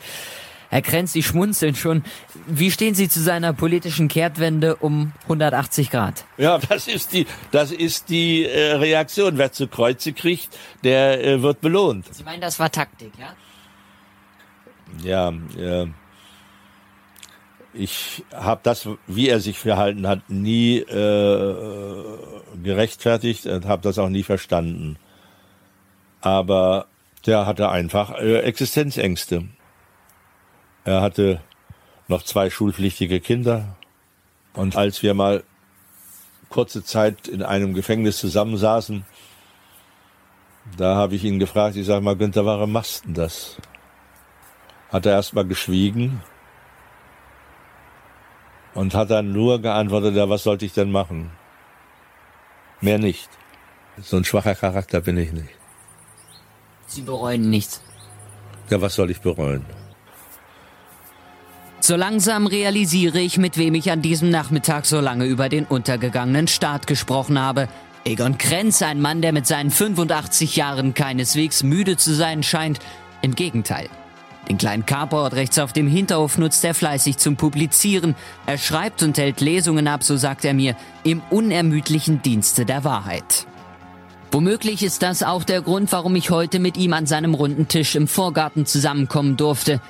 [0.69, 2.05] Herr Krenz, Sie schmunzeln schon.
[2.47, 6.27] Wie stehen Sie zu seiner politischen Kehrtwende um 180 Grad?
[6.37, 9.39] Ja, das ist die, das ist die äh, Reaktion.
[9.39, 10.51] Wer zu Kreuze kriegt,
[10.85, 12.15] der äh, wird belohnt.
[12.15, 13.35] Sie meinen, das war Taktik, ja?
[15.03, 15.87] Ja, ja.
[17.79, 21.55] Ich habe das, wie er sich verhalten hat, nie äh,
[22.61, 24.97] gerechtfertigt und habe das auch nie verstanden.
[26.21, 26.87] Aber
[27.25, 29.45] der hatte einfach äh, Existenzängste.
[30.85, 31.41] Er hatte
[32.09, 33.77] noch zwei schulpflichtige Kinder.
[34.55, 35.45] Und als wir mal
[36.49, 39.07] kurze Zeit in einem Gefängnis zusammensaßen,
[40.77, 43.57] da habe ich ihn gefragt, ich sage mal, Günther, warum machst du das?
[44.91, 46.21] Hat er erst mal geschwiegen
[48.79, 51.31] und hat dann nur geantwortet, ja, was sollte ich denn machen?
[52.81, 53.29] Mehr nicht.
[54.01, 55.49] So ein schwacher Charakter bin ich nicht.
[56.87, 57.83] Sie bereuen nichts.
[58.71, 59.65] Ja, was soll ich bereuen?
[61.81, 66.47] So langsam realisiere ich, mit wem ich an diesem Nachmittag so lange über den untergegangenen
[66.47, 67.69] Staat gesprochen habe.
[68.05, 72.79] Egon Krenz, ein Mann, der mit seinen 85 Jahren keineswegs müde zu sein scheint.
[73.23, 73.89] Im Gegenteil.
[74.49, 78.15] Den kleinen Carport rechts auf dem Hinterhof nutzt er fleißig zum Publizieren.
[78.47, 80.75] Er schreibt und hält Lesungen ab, so sagt er mir,
[81.05, 83.47] im unermüdlichen Dienste der Wahrheit.
[84.31, 87.95] Womöglich ist das auch der Grund, warum ich heute mit ihm an seinem runden Tisch
[87.95, 89.81] im Vorgarten zusammenkommen durfte.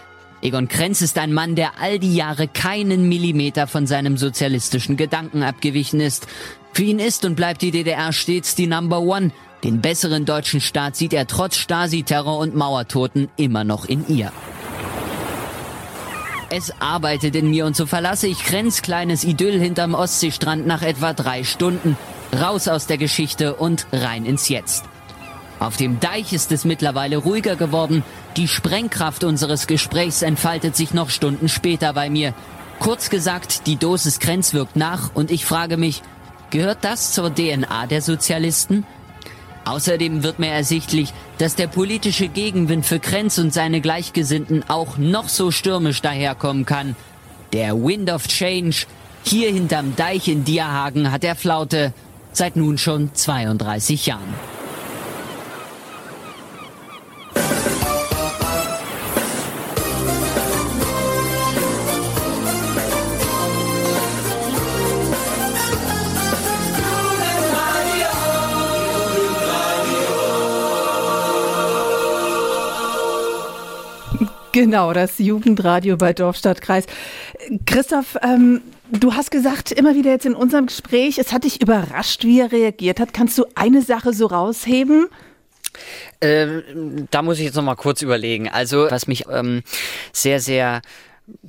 [0.40, 5.42] Egon Krenz ist ein Mann, der all die Jahre keinen Millimeter von seinem sozialistischen Gedanken
[5.42, 6.28] abgewichen ist.
[6.72, 9.32] Für ihn ist und bleibt die DDR stets die Number One.
[9.64, 14.32] Den besseren deutschen Staat sieht er trotz Stasi-Terror und Mauertoten immer noch in ihr.
[16.50, 21.12] Es arbeitet in mir und so verlasse ich Krenz kleines Idyll hinterm Ostseestrand nach etwa
[21.12, 21.96] drei Stunden.
[22.38, 24.84] Raus aus der Geschichte und rein ins Jetzt.
[25.61, 28.04] Auf dem Deich ist es mittlerweile ruhiger geworden.
[28.36, 32.32] Die Sprengkraft unseres Gesprächs entfaltet sich noch Stunden später bei mir.
[32.78, 36.02] Kurz gesagt, die Dosis Krenz wirkt nach und ich frage mich,
[36.50, 38.86] gehört das zur DNA der Sozialisten?
[39.69, 45.29] Außerdem wird mir ersichtlich, dass der politische Gegenwind für Krenz und seine Gleichgesinnten auch noch
[45.29, 46.97] so stürmisch daherkommen kann.
[47.53, 48.87] Der Wind of Change
[49.25, 51.93] hier hinterm Deich in Dierhagen hat er Flaute
[52.33, 54.57] seit nun schon 32 Jahren.
[74.59, 76.86] Genau, das Jugendradio bei Dorfstadtkreis.
[77.64, 82.24] Christoph, ähm, du hast gesagt, immer wieder jetzt in unserem Gespräch, es hat dich überrascht,
[82.24, 83.14] wie er reagiert hat.
[83.14, 85.06] Kannst du eine Sache so rausheben?
[86.20, 88.48] Ähm, da muss ich jetzt noch mal kurz überlegen.
[88.48, 89.62] Also, was mich ähm,
[90.12, 90.82] sehr, sehr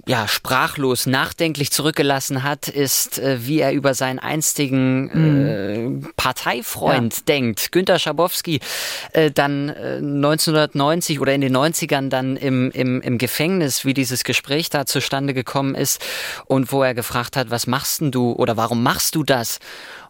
[0.08, 7.22] ja, sprachlos nachdenklich zurückgelassen hat, ist, äh, wie er über seinen einstigen äh, Parteifreund ja.
[7.28, 7.72] denkt.
[7.72, 8.60] Günter Schabowski,
[9.14, 14.24] äh, dann äh, 1990 oder in den 90ern dann im, im, im Gefängnis, wie dieses
[14.24, 16.02] Gespräch da zustande gekommen ist
[16.46, 19.60] und wo er gefragt hat, was machst denn du oder warum machst du das?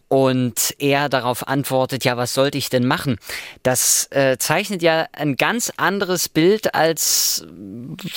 [0.10, 3.18] Und er darauf antwortet, ja, was sollte ich denn machen?
[3.64, 7.46] Das äh, zeichnet ja ein ganz anderes Bild, als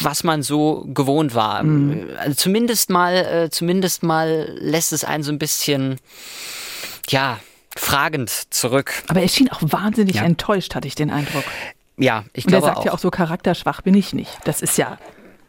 [0.01, 1.62] was man so gewohnt war.
[1.62, 2.09] Mhm.
[2.18, 5.99] Also zumindest mal, äh, zumindest mal lässt es einen so ein bisschen,
[7.09, 7.38] ja,
[7.76, 8.93] fragend zurück.
[9.09, 10.24] Aber er schien auch wahnsinnig ja.
[10.24, 11.45] enttäuscht, hatte ich den Eindruck.
[11.99, 12.68] Ja, ich glaube auch.
[12.68, 14.38] Er sagt ja auch so, charakterschwach bin ich nicht.
[14.45, 14.99] Das ist ja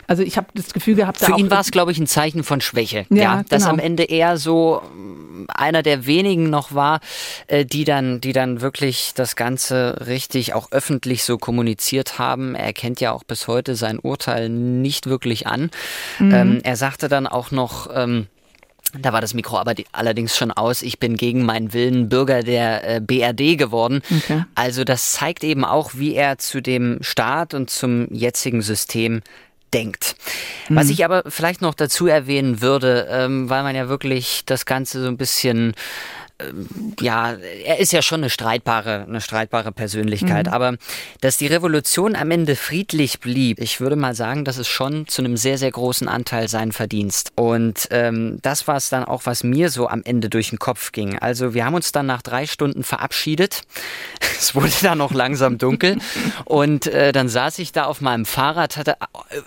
[0.07, 2.61] also ich habe das Gefühl gehabt, für ihn war es, glaube ich, ein Zeichen von
[2.61, 3.05] Schwäche.
[3.09, 3.73] Ja, ja dass genau.
[3.73, 6.99] am Ende er so mm, einer der wenigen noch war,
[7.47, 12.55] äh, die dann, die dann wirklich das Ganze richtig auch öffentlich so kommuniziert haben.
[12.55, 15.71] Er kennt ja auch bis heute sein Urteil nicht wirklich an.
[16.19, 16.33] Mhm.
[16.33, 18.27] Ähm, er sagte dann auch noch, ähm,
[18.99, 20.81] da war das Mikro aber die, allerdings schon aus.
[20.81, 24.01] Ich bin gegen meinen Willen Bürger der äh, BRD geworden.
[24.15, 24.43] Okay.
[24.55, 29.21] Also das zeigt eben auch, wie er zu dem Staat und zum jetzigen System
[29.73, 30.15] denkt.
[30.69, 30.75] Mhm.
[30.75, 35.01] Was ich aber vielleicht noch dazu erwähnen würde, ähm, weil man ja wirklich das Ganze
[35.01, 35.73] so ein bisschen
[36.99, 37.33] ja,
[37.65, 40.47] er ist ja schon eine streitbare, eine streitbare Persönlichkeit.
[40.47, 40.53] Mhm.
[40.53, 40.75] Aber
[41.21, 45.21] dass die Revolution am Ende friedlich blieb, ich würde mal sagen, das ist schon zu
[45.21, 47.31] einem sehr, sehr großen Anteil sein Verdienst.
[47.35, 50.91] Und ähm, das war es dann auch, was mir so am Ende durch den Kopf
[50.91, 51.17] ging.
[51.19, 53.61] Also wir haben uns dann nach drei Stunden verabschiedet.
[54.43, 55.99] Es wurde dann noch langsam dunkel.
[56.43, 58.97] Und äh, dann saß ich da auf meinem Fahrrad, hatte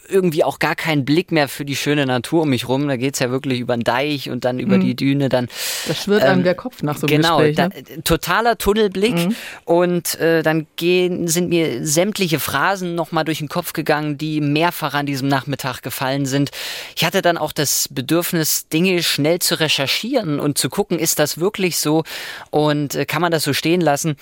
[0.09, 2.89] irgendwie auch gar keinen Blick mehr für die schöne Natur um mich rum.
[2.89, 4.83] Da geht es ja wirklich über den Deich und dann über mhm.
[4.83, 5.29] die Düne.
[5.29, 5.49] Dann,
[5.87, 7.57] das schwirrt ähm, einem der Kopf nach so einem genau, Gespräch.
[7.57, 8.03] Genau, ne?
[8.05, 9.37] totaler Tunnelblick mhm.
[9.65, 14.95] und äh, dann gehen, sind mir sämtliche Phrasen nochmal durch den Kopf gegangen, die mehrfach
[14.95, 16.51] an diesem Nachmittag gefallen sind.
[16.97, 21.39] Ich hatte dann auch das Bedürfnis, Dinge schnell zu recherchieren und zu gucken, ist das
[21.39, 22.05] wirklich so
[22.51, 24.17] und äh, kann man das so stehen lassen.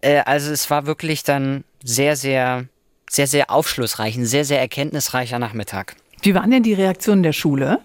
[0.00, 2.66] Äh, also es war wirklich dann sehr, sehr,
[3.08, 5.96] sehr, sehr aufschlussreich, ein sehr, sehr erkenntnisreicher Nachmittag.
[6.22, 7.78] Wie waren denn die Reaktionen der Schule?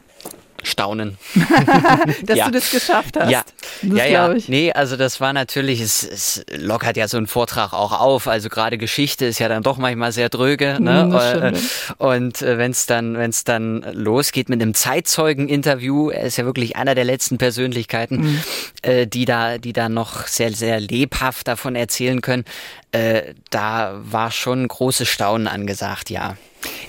[0.63, 1.17] Staunen.
[2.23, 2.45] Dass ja.
[2.45, 3.29] du das geschafft hast.
[3.29, 3.43] Ja,
[3.81, 4.33] das ja, ja.
[4.33, 4.49] Ich.
[4.49, 8.27] Nee, also das war natürlich, es, es lockert ja so ein Vortrag auch auf.
[8.27, 10.77] Also gerade Geschichte ist ja dann doch manchmal sehr dröge.
[10.79, 11.05] Ne?
[11.05, 11.53] Mhm, äh,
[11.97, 16.45] und äh, wenn es dann, wenn es dann losgeht mit einem Zeitzeugen-Interview, er ist ja
[16.45, 18.41] wirklich einer der letzten Persönlichkeiten, mhm.
[18.81, 22.45] äh, die da, die da noch sehr, sehr lebhaft davon erzählen können.
[22.91, 26.35] Äh, da war schon großes Staunen angesagt, ja.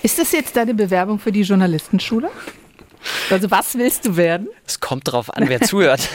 [0.03, 2.31] Ist das jetzt deine Bewerbung für die Journalistenschule?
[3.31, 4.49] Also was willst du werden?
[4.67, 6.09] Es kommt darauf an, wer zuhört.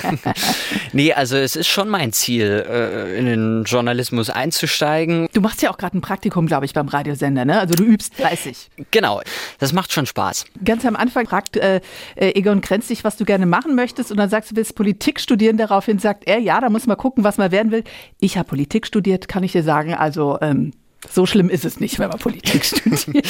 [0.94, 5.28] nee, also es ist schon mein Ziel, äh, in den Journalismus einzusteigen.
[5.34, 7.60] Du machst ja auch gerade ein Praktikum, glaube ich, beim Radiosender, ne?
[7.60, 8.70] Also du übst fleißig.
[8.92, 9.22] Genau,
[9.60, 10.46] das macht schon Spaß.
[10.64, 11.82] Ganz am Anfang fragt äh,
[12.16, 15.20] äh, Egon Krenz dich, was du gerne machen möchtest und dann sagst du, willst Politik
[15.20, 15.58] studieren.
[15.58, 17.84] Daraufhin sagt er, ja, da muss man gucken, was man werden will.
[18.20, 20.72] Ich habe Politik studiert, kann ich dir sagen, also ähm,
[21.10, 23.26] so schlimm ist es nicht, wenn man Politik studiert.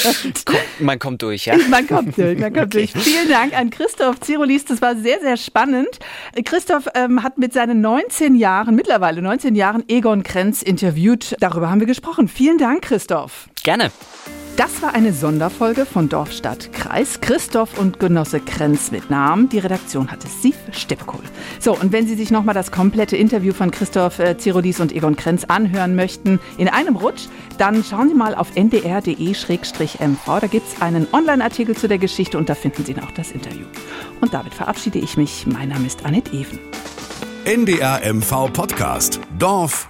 [0.79, 1.55] man kommt durch, ja?
[1.69, 2.89] Man kommt durch, man kommt okay.
[2.93, 3.03] durch.
[3.03, 5.99] Vielen Dank an Christoph Zirolis, das war sehr, sehr spannend.
[6.45, 11.35] Christoph ähm, hat mit seinen 19 Jahren, mittlerweile 19 Jahren, Egon Krenz interviewt.
[11.39, 12.27] Darüber haben wir gesprochen.
[12.27, 13.49] Vielen Dank, Christoph.
[13.67, 13.91] Gerne.
[14.55, 17.19] Das war eine Sonderfolge von Dorf, Stadt, Kreis.
[17.19, 19.49] Christoph und Genosse Krenz mit Namen.
[19.49, 21.19] Die Redaktion hatte Sief Steppekohl.
[21.59, 25.17] So, und wenn Sie sich nochmal das komplette Interview von Christoph äh, Zirodis und Egon
[25.17, 30.39] Krenz anhören möchten, in einem Rutsch, dann schauen Sie mal auf ndr.de-mv.
[30.39, 33.65] Da gibt es einen Online-Artikel zu der Geschichte und da finden Sie auch das Interview.
[34.21, 35.45] Und damit verabschiede ich mich.
[35.45, 36.57] Mein Name ist Annette Even.
[37.43, 39.19] NDR MV Podcast.
[39.37, 39.89] Dorf,